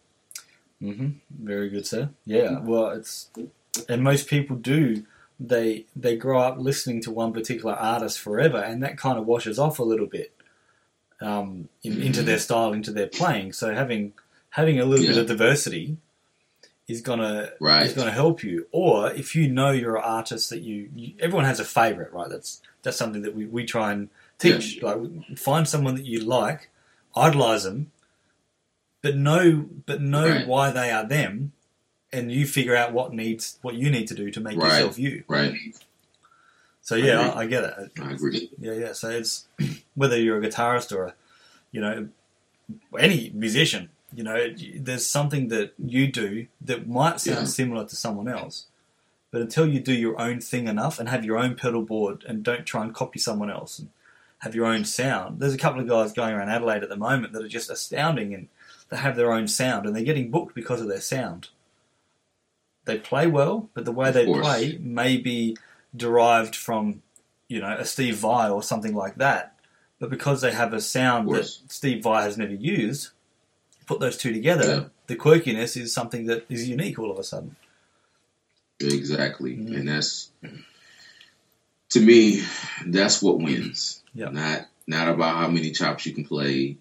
[0.82, 1.10] Mm-hmm.
[1.44, 2.10] Very good, sir.
[2.26, 2.60] Yeah.
[2.60, 3.30] Well, it's
[3.88, 5.06] and most people do.
[5.44, 9.58] They they grow up listening to one particular artist forever, and that kind of washes
[9.58, 10.34] off a little bit
[11.20, 13.54] um, in, into their style, into their playing.
[13.54, 14.14] So having
[14.52, 15.98] having a little bit of diversity
[16.88, 17.86] is gonna Right.
[17.88, 18.68] is gonna help you.
[18.72, 22.30] Or if you know you're an artist that you, you everyone has a favorite, right?
[22.30, 24.80] That's that's something that we, we try and teach.
[24.82, 24.98] Like
[25.38, 26.70] find someone that you like,
[27.16, 27.92] idolize them,
[29.02, 30.48] but know but know Right.
[30.48, 31.54] why they are them,
[32.14, 34.68] and you figure out what needs what you need to do to make Right.
[34.74, 35.24] yourself you.
[35.28, 35.54] Right.
[36.82, 37.32] So yeah, agree.
[37.32, 37.92] I, I get it.
[38.02, 38.50] I agree.
[38.60, 38.94] Yeah, yeah.
[38.94, 39.46] So it's
[39.96, 41.14] whether you're a guitarist or a,
[41.72, 42.08] you know,
[42.98, 43.90] any musician.
[44.14, 47.46] You know, there's something that you do that might sound Yeah.
[47.46, 48.66] similar to someone else,
[49.32, 52.44] but until you do your own thing enough and have your own pedal board and
[52.44, 53.88] don't try and copy someone else and
[54.40, 55.40] have your own sound.
[55.40, 58.34] There's a couple of guys going around Adelaide at the moment that are just astounding
[58.34, 58.50] and
[58.90, 61.48] they have their own sound and they're getting booked because of their sound.
[62.86, 64.46] They play well, but the way Of they course.
[64.46, 65.56] play may be
[65.96, 67.02] derived from,
[67.48, 69.56] you know, a Steve Vai or something like that.
[70.00, 71.46] But because they have a sound that.
[71.68, 73.10] Steve Vai has never used,
[73.86, 74.84] put those two together, Yeah.
[75.08, 77.56] the quirkiness is something that is unique all of a sudden.
[78.80, 79.56] Exactly.
[79.58, 79.76] Mhm.
[79.78, 80.32] And that's
[81.90, 82.42] to me,
[82.88, 84.02] that's what wins.
[84.14, 84.30] Yeah.
[84.30, 86.78] Not not about how many chops you can play,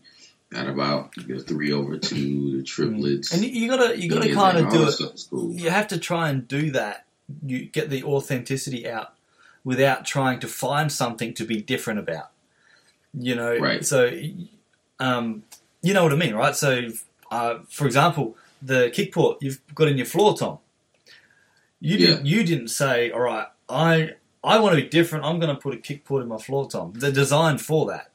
[0.52, 4.58] At about the three over two, the triplets, and you, you gotta you gotta kind
[4.58, 5.26] of do it.
[5.30, 5.52] cool.
[5.52, 7.06] You have to try and do that.
[7.46, 9.14] You get the authenticity out
[9.62, 12.30] without trying to find something to be different about.
[13.14, 13.84] You know, Right.
[13.84, 14.10] so
[14.98, 15.44] um,
[15.82, 16.56] you know what I mean, right?
[16.56, 16.88] So,
[17.30, 20.58] uh, for example, the kick port you've got in your floor tom.
[21.80, 22.26] You didn't.
[22.26, 24.10] You didn't say, "All right, I
[24.44, 25.24] I want to be different.
[25.24, 28.09] I'm going to put a kick port in my floor tom." They're designed for that.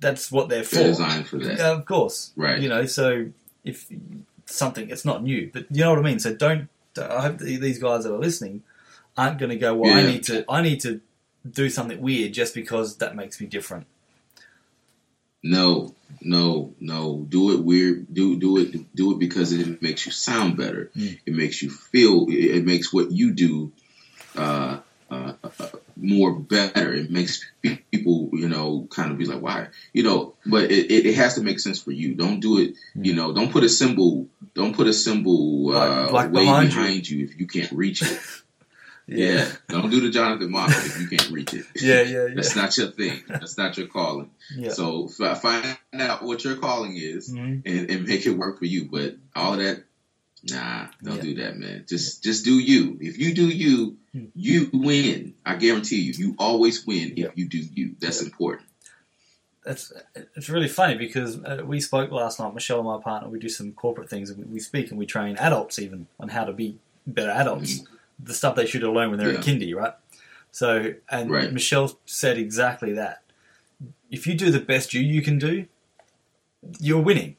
[0.00, 0.76] That's what they're for.
[0.76, 1.58] They're designed for that.
[1.58, 2.32] Yeah, of course.
[2.36, 2.60] Right.
[2.60, 3.26] You know, so
[3.64, 3.86] if
[4.46, 6.18] something, it's not new, but you know what I mean.
[6.18, 6.68] So don't.
[6.98, 8.62] I hope these guys that are listening
[9.16, 9.74] aren't going to go.
[9.74, 10.44] Well, I need to.
[10.48, 11.00] I need to
[11.48, 13.86] do something weird just because that makes me different.
[15.42, 17.24] No, no, no.
[17.28, 18.12] Do it weird.
[18.12, 18.94] Do do it.
[18.94, 20.90] Do it because it makes you sound better.
[20.96, 21.18] Mm.
[21.24, 22.26] It makes you feel.
[22.28, 23.72] It, it makes what you do
[24.36, 24.80] uh,
[25.10, 26.92] uh, uh, more better.
[26.92, 30.34] It makes people, you know, kind of be like, why, you know.
[30.44, 32.14] But it, it, has to make sense for you.
[32.14, 32.74] Don't do it.
[32.94, 33.32] You know.
[33.32, 34.28] Don't put a cymbal.
[34.54, 37.18] Don't put a cymbal uh, Like- like way behind behind, you.
[37.18, 37.24] you.
[37.26, 38.20] if you can't reach it.
[39.08, 39.48] Yeah.
[39.68, 41.64] Don't do the Jonathan Moffett if you can't reach it.
[41.76, 42.34] Yeah, yeah, yeah.
[42.34, 43.22] That's not your thing.
[43.28, 44.30] That's not your calling.
[44.52, 44.70] Yeah.
[44.70, 47.62] So f- find out what your calling is Mhm.
[47.64, 48.86] and, and make it work for you.
[48.90, 49.84] But all of that,
[50.50, 51.22] nah, don't Yeah.
[51.22, 51.84] do that, man.
[51.88, 52.98] Just just do you.
[53.00, 53.94] If you do you, Hmm.
[54.34, 55.34] You win.
[55.44, 56.12] I guarantee you.
[56.16, 57.96] You always win if you do you.
[58.00, 58.68] That's important.
[59.64, 59.92] That's
[60.36, 62.54] it's really funny because uh, we spoke last night.
[62.54, 65.36] Michelle, and my partner, we do some corporate things, and we, speak and we train
[65.38, 67.82] adults even on how to be better adults.
[68.22, 69.48] The stuff they should have learned when they're Mm-hmm.
[69.48, 69.54] Yeah.
[69.54, 69.94] in kindy, right?
[70.52, 71.52] So, and Right.
[71.52, 73.22] Michelle said exactly that.
[74.10, 75.66] If you do the best you you can do,
[76.80, 77.36] you're winning.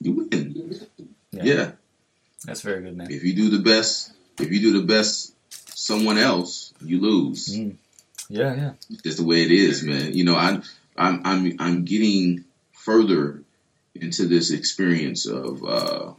[0.00, 0.74] You win.
[1.30, 1.42] Yeah.
[1.44, 1.70] Yeah.
[2.44, 3.10] That's very good, man.
[3.10, 5.34] If you do the best, if you do the best,
[5.78, 7.56] someone else, you lose.
[7.56, 7.76] Mm.
[8.28, 8.72] Yeah, yeah.
[9.04, 10.12] It's the way it is, man.
[10.12, 10.62] You know, I'm
[10.96, 13.42] I'm I'm I'm getting further
[13.94, 16.12] into this experience of uh,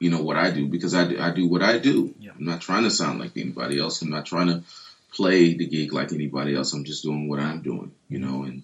[0.00, 2.14] you know what I do because I do, I do what I do.
[2.18, 2.32] Yeah.
[2.36, 4.02] I'm not trying to sound like anybody else.
[4.02, 4.62] I'm not trying to
[5.12, 6.72] play the gig like anybody else.
[6.72, 8.62] I'm just doing what I'm doing, you know, and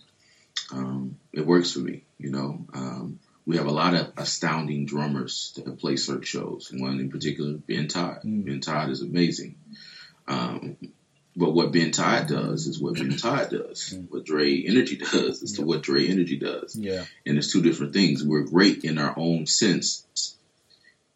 [0.72, 2.02] um, it works for me.
[2.18, 6.70] You know, um, we have a lot of astounding drummers that play Cirque shows.
[6.74, 8.22] One in particular, Ben Todd.
[8.24, 8.44] Mm.
[8.44, 9.54] Ben Todd is amazing.
[10.28, 10.76] Um,
[11.36, 13.94] but what Ben Todd does is what Ben Todd does.
[13.94, 14.10] Mm.
[14.10, 16.74] What Dre Energy does is to what Dre Energy does.
[16.74, 17.04] Yeah.
[17.26, 18.24] And it's two different things.
[18.24, 20.06] We're great in our own sense,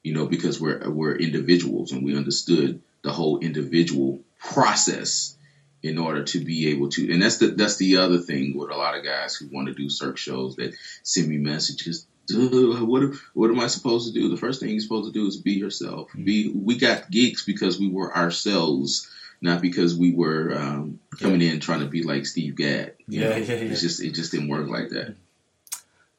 [0.02, 5.36] you know, because we're we're individuals and we understood the whole individual process
[5.82, 7.10] in order to be able to.
[7.10, 9.74] And that's the that's the other thing with a lot of guys who want to
[9.74, 12.06] do Cirque shows that send me messages.
[12.30, 14.28] "Duh, What what am I supposed to do?
[14.28, 16.10] The first thing you're supposed to do is be yourself.
[16.12, 21.60] Be we got gigs because we were ourselves, not because we were um, coming in
[21.60, 22.94] trying to be like Steve Gadd.
[23.08, 23.36] Yeah, know?
[23.36, 23.70] yeah, yeah.
[23.70, 25.14] It's just it just didn't work like that.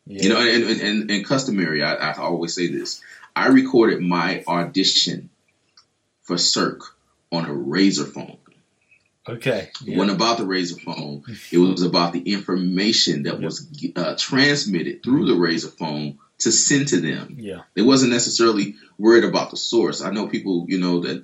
[0.06, 0.24] Yeah.
[0.24, 3.02] You know, and and, and, and customary, I, I always say this.
[3.36, 5.30] I recorded my audition
[6.24, 6.84] for Cirque
[7.32, 8.38] on a Razr phone.
[9.30, 9.70] Okay.
[9.86, 11.24] It wasn't about the Razr phone.
[11.52, 13.46] It was about the information that Yeah.
[13.46, 17.38] was uh, transmitted through the Razr phone to send to them.
[17.40, 17.62] Yeah.
[17.76, 20.02] They wasn't necessarily worried about the source.
[20.02, 21.24] I know people, you know, that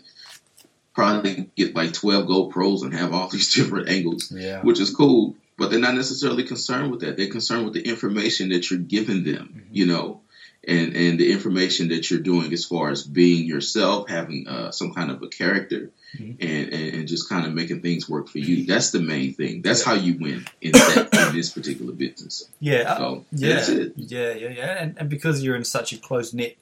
[0.93, 4.61] probably get like 12 GoPros and have all these different angles Yeah.
[4.61, 7.17] which is cool, but they're not necessarily concerned with that.
[7.17, 9.75] They're concerned with the information that you're giving them, Mm-hmm.
[9.75, 10.21] you know,
[10.67, 14.93] and and the information that you're doing as far as being yourself, having uh, some
[14.93, 16.37] kind of a character, Mhm.
[16.39, 18.65] and, and and just kind of making things work for you.
[18.65, 19.61] That's the main thing.
[19.61, 22.49] That's how you win in that in this particular business.
[22.59, 22.83] Yeah.
[22.93, 23.93] uh, So Yeah, that's it.
[23.97, 24.83] yeah, yeah, yeah.
[24.83, 26.57] And, and because you're in such a close knit,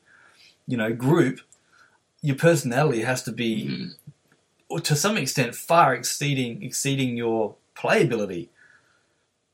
[0.67, 1.41] you know, group,
[2.21, 3.93] your personality has to be, Mhm.
[4.69, 8.47] or to some extent, far exceeding exceeding your playability.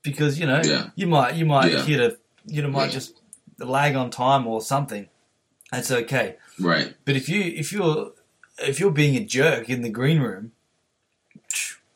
[0.04, 0.90] Because you know, Yeah.
[0.96, 1.86] you might you might Yeah.
[1.86, 3.00] hit a you know might Yeah.
[3.00, 3.21] just
[3.66, 5.08] lag on time or something.
[5.72, 6.36] That's okay.
[6.60, 6.94] Right.
[7.06, 8.12] But if you if you're
[8.60, 10.52] if you're being a jerk in the green room,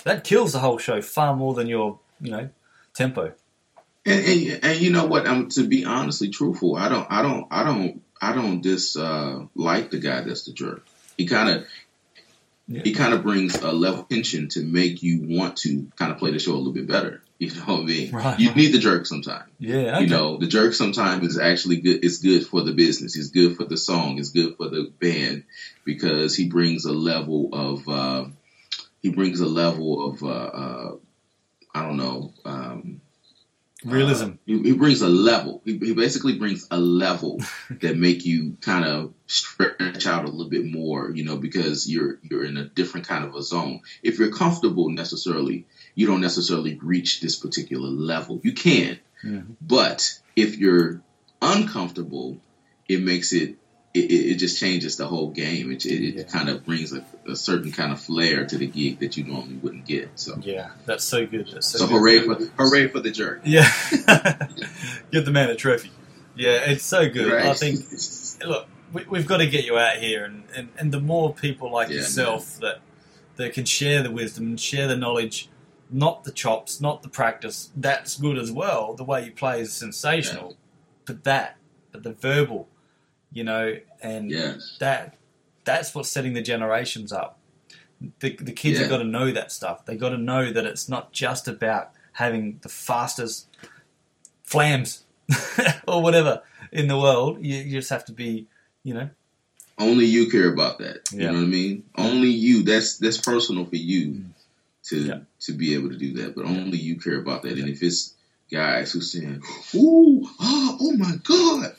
[0.04, 2.49] that kills the whole show far more than your you know
[2.93, 3.34] tempo.
[4.06, 5.28] And, and and you know what?
[5.28, 6.75] I'm to be honestly truthful.
[6.75, 10.54] I don't I don't I don't I don't dis uh, like the guy that's the
[10.54, 10.86] jerk.
[11.17, 11.65] He kind of
[12.67, 12.82] Yeah.
[12.84, 16.17] he kind of brings a level of tension to make you want to kind of
[16.17, 17.21] play the show a little bit better.
[17.39, 18.11] You know what I mean?
[18.11, 18.55] Right, You right.
[18.57, 19.51] need the jerk sometimes.
[19.59, 20.03] Yeah, okay.
[20.03, 22.03] You know, the jerk sometimes is actually good.
[22.05, 23.17] It's good for the business.
[23.17, 24.17] It's good for the song.
[24.19, 25.43] It's good for the band
[25.83, 28.25] because he brings a level of uh,
[29.01, 30.95] he brings a level of uh, uh,
[31.73, 32.31] I don't know.
[32.45, 33.01] Um,
[33.83, 34.31] realism.
[34.45, 35.61] he, he brings a level.
[35.65, 37.41] He, he basically brings a level
[37.81, 42.17] that make you kind of stretch out a little bit more, you know, because you're
[42.23, 43.81] you're in a different kind of a zone.
[44.03, 45.65] If you're comfortable necessarily,
[45.95, 48.39] you don't necessarily reach this particular level.
[48.43, 49.53] You can, Mm-hmm.
[49.61, 51.01] But if you're
[51.41, 52.37] uncomfortable,
[52.87, 53.55] it makes it
[53.93, 55.71] it, it just changes the whole game.
[55.71, 56.23] It, it, Yeah.
[56.23, 59.55] kind of brings a, a certain kind of flair to the gig that you normally
[59.55, 60.09] wouldn't get.
[60.15, 61.47] So, Yeah, that's so good.
[61.51, 61.93] That's so, so good.
[61.93, 63.41] hooray for hooray for the jerk!
[63.45, 63.71] Yeah,
[65.11, 65.91] give the man a trophy.
[66.35, 67.33] Yeah, it's so good.
[67.33, 67.79] I think
[68.45, 71.71] look, we, we've got to get you out here, and, and, and the more people
[71.71, 72.81] like Yeah, yourself that
[73.37, 75.47] that can share the wisdom and share the knowledge,
[75.89, 77.71] not the chops, not the practice.
[77.75, 78.93] That's good as well.
[78.93, 80.57] The way you play is sensational,
[81.05, 81.57] but that,
[81.91, 82.67] but the verbal,
[83.31, 85.17] you know, and yes, that
[85.63, 87.39] that's what's setting the generations up.
[88.19, 88.83] The, the kids Yeah.
[88.83, 89.86] have got to know that stuff.
[89.86, 93.47] They got to know that it's not just about having the fastest
[94.43, 95.03] flams
[95.88, 97.43] or whatever in the world.
[97.43, 98.47] You, you just have to be,
[98.83, 99.09] you know,
[99.77, 101.11] only you care about that.
[101.11, 101.83] You know what I mean?
[101.97, 102.63] Only you.
[102.63, 104.25] That's that's personal for you mm.
[104.89, 105.19] To Yeah.
[105.41, 106.36] to be able to do that.
[106.36, 107.57] But only you care about that.
[107.57, 108.13] And if it's
[108.51, 109.41] guys who saying,
[109.75, 111.75] "Ooh, oh, oh my God,"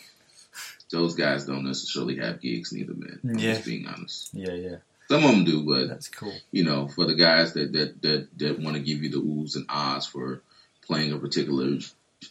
[0.90, 3.20] those guys don't necessarily have gigs neither, man.
[3.24, 3.54] I'm Yeah.
[3.54, 4.30] just being honest.
[4.32, 4.76] yeah, yeah,
[5.08, 6.34] Some of them do, but that's cool.
[6.52, 9.56] you know, for the guys that that that, that want to give you the oohs
[9.56, 10.42] and ahs for
[10.82, 11.78] playing a particular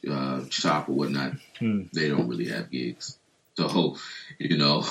[0.09, 1.83] uh, shop or whatnot, Hmm.
[1.93, 3.17] they don't really have gigs.
[3.57, 3.95] So,
[4.37, 4.83] you know,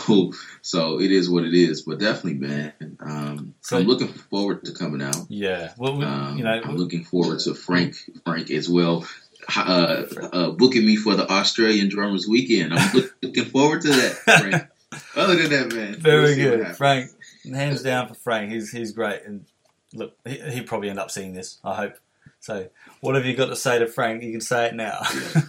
[0.63, 1.83] so it is what it is.
[1.83, 5.17] But definitely, man, um, So- I'm looking forward to coming out.
[5.29, 9.07] Yeah, well, we, Um, you know, I'm looking forward to Frank, Frank as well,
[9.55, 12.73] uh, uh, booking me for the Australian Drummers Weekend.
[12.73, 14.67] I'm look, looking forward to that, Frank.
[15.17, 16.77] Other than that, man, very we'll good.
[16.77, 17.11] Frank.
[17.45, 18.51] Hands down for Frank.
[18.53, 19.45] He's he's great, and
[19.93, 21.59] look, he, he'll probably end up seeing this.
[21.65, 21.95] I hope.
[22.41, 22.69] So,
[23.01, 25.01] what have you got to say to Frank, you can say it now.
[25.03, 25.47] 'Cause-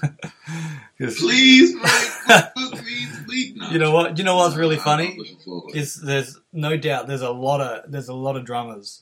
[0.98, 3.54] Please, Frank, book me, please.
[3.56, 3.70] No.
[3.70, 4.18] You know what?
[4.18, 5.12] You know what's really funny?
[5.12, 5.76] I'm looking forward.
[5.76, 9.02] is there's no doubt there's a lot of there's a lot of drummers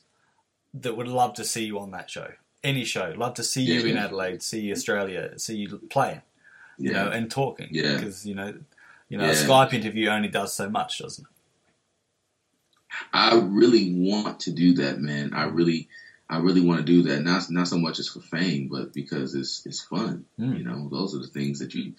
[0.74, 2.32] that would love to see you on that show.
[2.64, 3.90] Any show, love to see you Yeah.
[3.92, 6.22] in Adelaide, see Australia, see you playing,
[6.78, 7.04] you Yeah.
[7.04, 7.68] know, and talking.
[7.70, 7.94] Yeah.
[7.94, 8.54] because you know,
[9.08, 11.30] you know, a Skype interview only does so much, doesn't it?
[13.12, 15.32] I really want to do that, man.
[15.34, 15.88] I really,
[16.28, 17.22] I really want to do that.
[17.22, 20.24] Not not so much as for fame, but because it's it's fun.
[20.38, 20.58] Mm.
[20.58, 21.92] You know, those are the things that you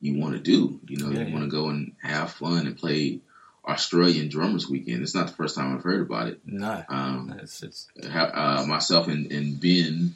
[0.00, 0.80] you want to do.
[0.88, 1.32] You know, Yeah, you yeah.
[1.32, 3.20] want to go and have fun and play
[3.66, 5.02] Australian Drummers Weekend.
[5.02, 6.40] It's not the first time I've heard about it.
[6.44, 10.14] No, Um, it's it's uh, myself and, and Ben,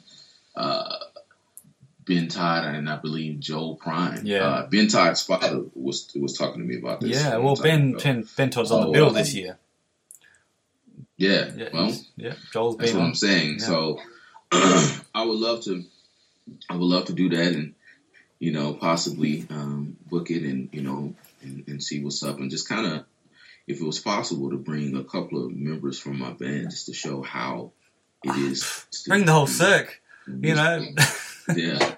[0.55, 0.97] uh,
[2.05, 4.25] Ben Todd, and I believe Joel Prime.
[4.25, 4.43] Yeah.
[4.43, 7.11] Uh, ben Todd's father was was talking to me about this.
[7.21, 7.37] yeah.
[7.37, 7.93] Well, Ben.
[7.93, 9.57] Ben, ben Todd's on the bill well, this year.
[11.23, 11.51] Yeah.
[11.55, 12.33] Yeah, Well, yeah.
[12.51, 13.07] Joel's That's what on.
[13.09, 13.57] I'm saying.
[13.59, 13.65] Yeah.
[13.65, 13.99] So
[14.51, 15.83] I would love to,
[16.69, 17.73] I would love to do that, and
[18.39, 22.51] you know, possibly um, book it, and you know, and, and see what's up, and
[22.51, 23.05] just kind of,
[23.67, 26.93] if it was possible, to bring a couple of members from my band just to
[26.93, 27.71] show how
[28.23, 28.85] it is.
[29.07, 30.85] Bring the whole Cirque, you know.
[31.55, 31.95] yeah,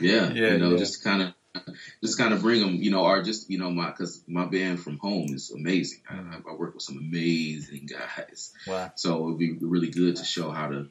[0.00, 0.76] yeah, Yeah, you know, yeah.
[0.78, 1.34] just kind of.
[2.02, 4.80] Just kind of bring them, you know, or just you know, my because my band
[4.80, 6.00] from home is amazing.
[6.08, 8.90] I, I work with some amazing guys, wow.
[8.94, 10.88] so it would be really good to show how to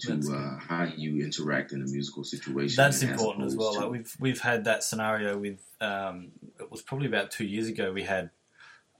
[0.00, 2.76] to uh, how you interact in a musical situation.
[2.76, 3.70] That's important as well.
[3.70, 7.68] opposed Like we've we've had that scenario with um, it was probably about two years
[7.68, 7.92] ago.
[7.92, 8.30] We had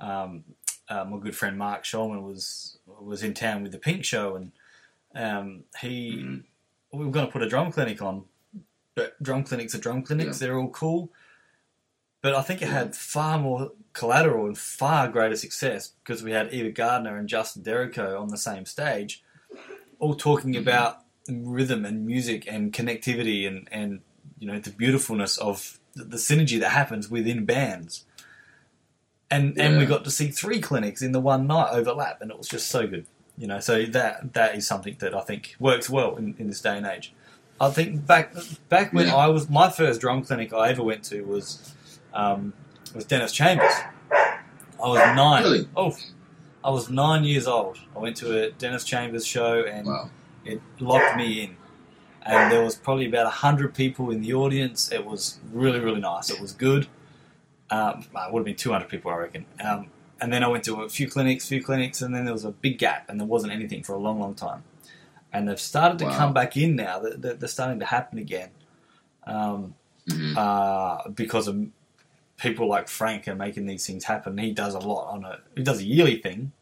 [0.00, 0.44] um,
[0.88, 4.52] uh, my good friend Mark Schulman was was in town with the Pink Show, and
[5.14, 6.44] um, he Mhm.
[6.92, 8.24] we were going to put a drum clinic on.
[8.94, 10.46] But drum clinics are drum clinics; Yeah.
[10.48, 11.12] they're all cool.
[12.22, 16.52] But I think it had far more collateral and far greater success because we had
[16.52, 19.22] Eva Gardner and Justin Derrico on the same stage,
[19.98, 20.58] all talking Mhm.
[20.60, 24.00] about rhythm and music and connectivity and, and
[24.38, 28.04] you know the beautifulness of the, the synergy that happens within bands.
[29.30, 32.36] And and we got to see three clinics in the one night overlap, and it
[32.38, 33.06] was just so good.
[33.38, 36.60] You know, so that that is something that I think works well in, in this
[36.60, 37.14] day and age.
[37.60, 38.34] I think back
[38.68, 39.16] back when Yeah.
[39.16, 41.74] I was my first drum clinic I ever went to was
[42.14, 42.54] um,
[42.94, 43.72] was Dennis Chambers.
[44.12, 45.42] I was nine.
[45.42, 45.68] Really?
[45.76, 45.94] Oh,
[46.64, 47.78] I was nine years old.
[47.94, 50.10] I went to a Dennis Chambers show and wow,
[50.44, 51.56] it locked me in.
[52.22, 54.90] And there was probably about a hundred people in the audience.
[54.92, 56.30] It was really, really nice.
[56.30, 56.86] It was good.
[57.70, 59.46] Um, it would have been two hundred people, I reckon.
[59.62, 59.88] Um,
[60.20, 62.50] and then I went to a few clinics, few clinics, and then there was a
[62.50, 64.62] big gap, and there wasn't anything for a long, long time.
[65.32, 66.16] And they've started to Wow.
[66.18, 66.98] come back in now.
[67.00, 68.50] They're, they're starting to happen again.
[69.26, 69.74] Um,
[70.08, 70.36] Mhm.
[70.36, 71.66] uh, because of
[72.36, 74.38] people like Frank are making these things happen.
[74.38, 76.52] He does a lot on a he does a yearly thing.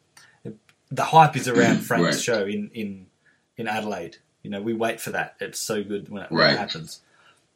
[0.90, 2.20] The hype is around Frank's Right.
[2.20, 3.06] show in, in
[3.56, 4.16] in Adelaide.
[4.42, 5.36] You know, we wait for that.
[5.40, 7.00] It's so good when it, when it happens.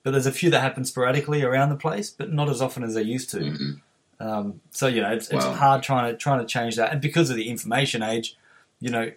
[0.02, 2.94] But there's a few that happen sporadically around the place, but not as often as
[2.94, 3.38] they used to.
[3.38, 3.80] Mhm.
[4.20, 5.52] Um, so you know, it's, it's Wow.
[5.54, 6.92] hard trying to trying to change that.
[6.92, 8.36] And because of the information age,
[8.80, 9.10] you know,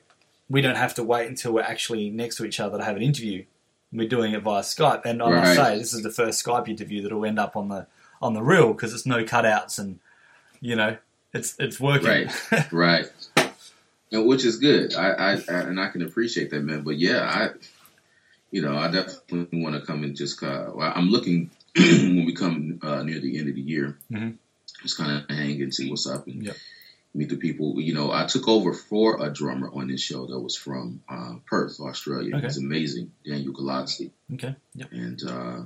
[0.49, 3.01] we don't have to wait until we're actually next to each other to have an
[3.01, 3.45] interview.
[3.91, 5.05] we're doing it via Skype.
[5.05, 7.87] And I must say, this is the first Skype interview that'll end up on the
[8.21, 9.99] on the reel because it's no cutouts and
[10.61, 10.97] you know
[11.33, 12.07] it's it's working.
[12.07, 12.71] Right.
[12.71, 13.05] right.
[14.11, 14.93] And which is good.
[14.95, 16.81] I, I, I and I can appreciate that, man.
[16.83, 17.49] But yeah, I,
[18.51, 20.41] you know, I definitely want to come and just.
[20.43, 24.35] Uh, I'm looking when we come uh, near the end of the year, Mhm.
[24.83, 26.55] just kind of hang and see what's up and Yep.
[27.16, 27.80] Meet the people.
[27.80, 31.36] You know, I took over for a drummer on this show that was from uh,
[31.45, 32.36] Perth, Australia.
[32.36, 32.45] Okay.
[32.45, 34.11] He's amazing, Daniel Galadsky.
[34.34, 34.55] okay.
[34.76, 34.91] Yep.
[34.91, 35.61] and uh,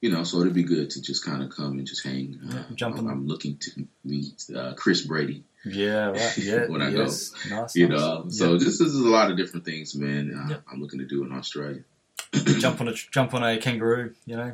[0.00, 2.40] you know, so it'd be good to just kind of come and just hang.
[2.48, 3.06] Uh, Yeah, jump I'm.
[3.06, 5.44] I'm looking to meet uh, Chris Brady.
[5.64, 6.06] Yeah.
[6.12, 6.38] Right.
[6.38, 6.66] Yeah.
[6.68, 7.04] When I go.
[7.04, 7.76] Nice.
[7.76, 7.98] You nice.
[8.00, 8.60] know, so Yep.
[8.62, 10.34] this is a lot of different things, man.
[10.34, 10.62] Uh, Yep.
[10.72, 11.82] I'm looking to do in Australia.
[12.32, 14.14] jump on a jump on a kangaroo.
[14.24, 14.52] You know.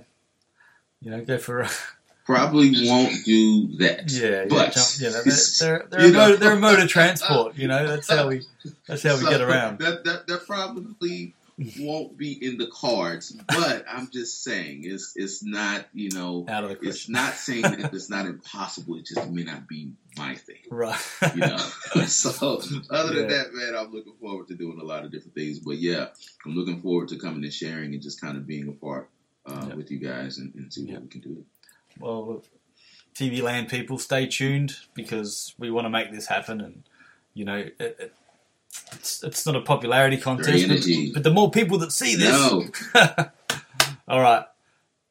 [1.00, 1.70] You know, go for a
[2.26, 4.10] Probably won't do that.
[4.10, 5.10] yeah, yeah, but jump, yeah.
[5.10, 7.56] They're they're, they're, a motor, they're a mode of transport.
[7.56, 8.42] You know, that's how we
[8.88, 9.78] that's how we So get around.
[9.86, 11.34] That, that that probably
[11.78, 16.64] won't be in the cards, but I'm just saying it's it's not you know Out
[16.64, 18.96] of the it's not saying that it's not impossible.
[18.96, 20.58] It just may not be my thing.
[20.68, 20.98] Right.
[21.34, 21.56] you know.
[22.06, 22.60] so
[22.90, 25.60] other than that, man, I'm looking forward to doing a lot of different things.
[25.60, 26.08] But yeah,
[26.44, 29.08] I'm looking forward to coming and sharing and just kind of being a part
[29.46, 29.74] uh, Yeah.
[29.76, 31.44] with you guys and, and see what we can do.
[32.00, 32.42] Well,
[33.14, 36.60] TV land people, stay tuned because we want to make this happen.
[36.60, 36.82] And
[37.34, 38.12] you know, it, it,
[38.92, 40.84] it's it's not a popularity contest, but,
[41.14, 42.64] but the more people that see this, No,
[44.08, 44.44] all right.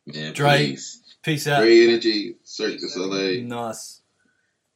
[0.06, 0.58] man, Dre.
[0.58, 1.02] please.
[1.24, 1.62] Peace out.
[1.64, 3.44] Great energy, Cirque du Soleil.
[3.44, 4.02] Nice.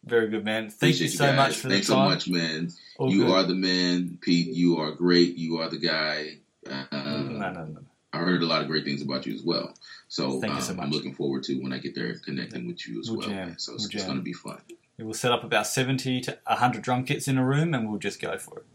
[0.03, 0.63] Very good, man.
[0.69, 2.05] Thank Appreciate you so much for Thanks the time.
[2.05, 2.71] so much, man.
[2.97, 3.31] All you good.
[3.31, 4.47] are the man, Pete.
[4.47, 5.35] You are great.
[5.37, 6.37] You are the guy.
[6.67, 7.79] Uh, no, no, no.
[8.11, 9.73] I heard a lot of great things about you as well.
[10.07, 13.09] So, um, so I'm looking forward to when I get there connecting with you as
[13.09, 13.27] We'll well.
[13.29, 13.55] jam.
[13.59, 14.59] So it's, We'll it's going to be fun.
[14.97, 18.19] We'll set up about 70 to 100 drum kits in a room and we'll just
[18.19, 18.65] go for it.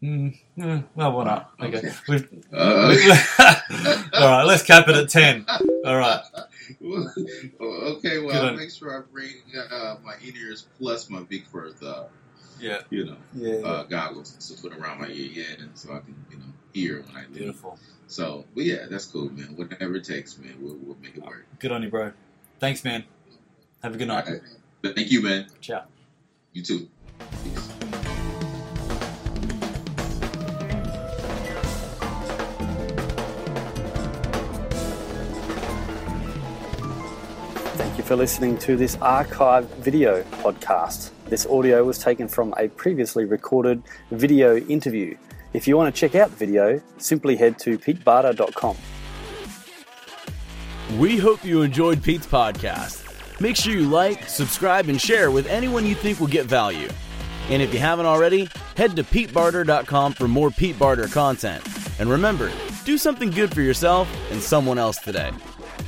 [0.00, 1.52] Mm, eh, well, why not?
[1.60, 1.78] Okay.
[1.78, 1.92] Okay.
[2.08, 2.94] We've, Uh,
[4.14, 5.46] all right, let's cap it at 10.
[5.84, 6.20] All right.
[6.80, 7.12] Well,
[7.58, 9.32] okay, Good well, I'll on- make sure I bring
[9.72, 12.04] uh, my in ears plus my Vic Firth, uh,
[12.60, 12.82] Yeah.
[12.90, 13.54] you know, Yeah.
[13.66, 16.44] uh, goggles to put around my ear, yeah, and so I can, you know,
[16.78, 17.34] hear when I leave.
[17.34, 17.78] Beautiful.
[18.06, 19.56] So, but yeah, that's cool, man.
[19.56, 21.46] Whatever it takes, man, we'll, we'll make it work.
[21.58, 22.12] Good on you, bro.
[22.58, 23.04] Thanks, man.
[23.82, 24.26] Have a good night.
[24.26, 24.94] All right.
[24.94, 25.46] Thank you, man.
[25.60, 25.84] Ciao.
[26.52, 26.88] You too.
[27.44, 27.68] Peace.
[37.76, 41.10] Thank you for listening to this archive video podcast.
[41.26, 45.16] This audio was taken from a previously recorded video interview.
[45.58, 48.76] If you want to check out the video, simply head to petebarter.com.
[51.00, 53.40] We hope you enjoyed Pete's podcast.
[53.40, 56.88] Make sure you like, subscribe, and share with anyone you think will get value.
[57.50, 61.64] And if you haven't already, head to petebarter.com for more Pete Barter content.
[61.98, 62.52] And remember,
[62.84, 65.32] do something good for yourself and someone else today.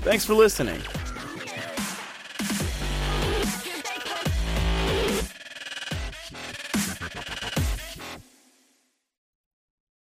[0.02, 0.80] Thanks for listening.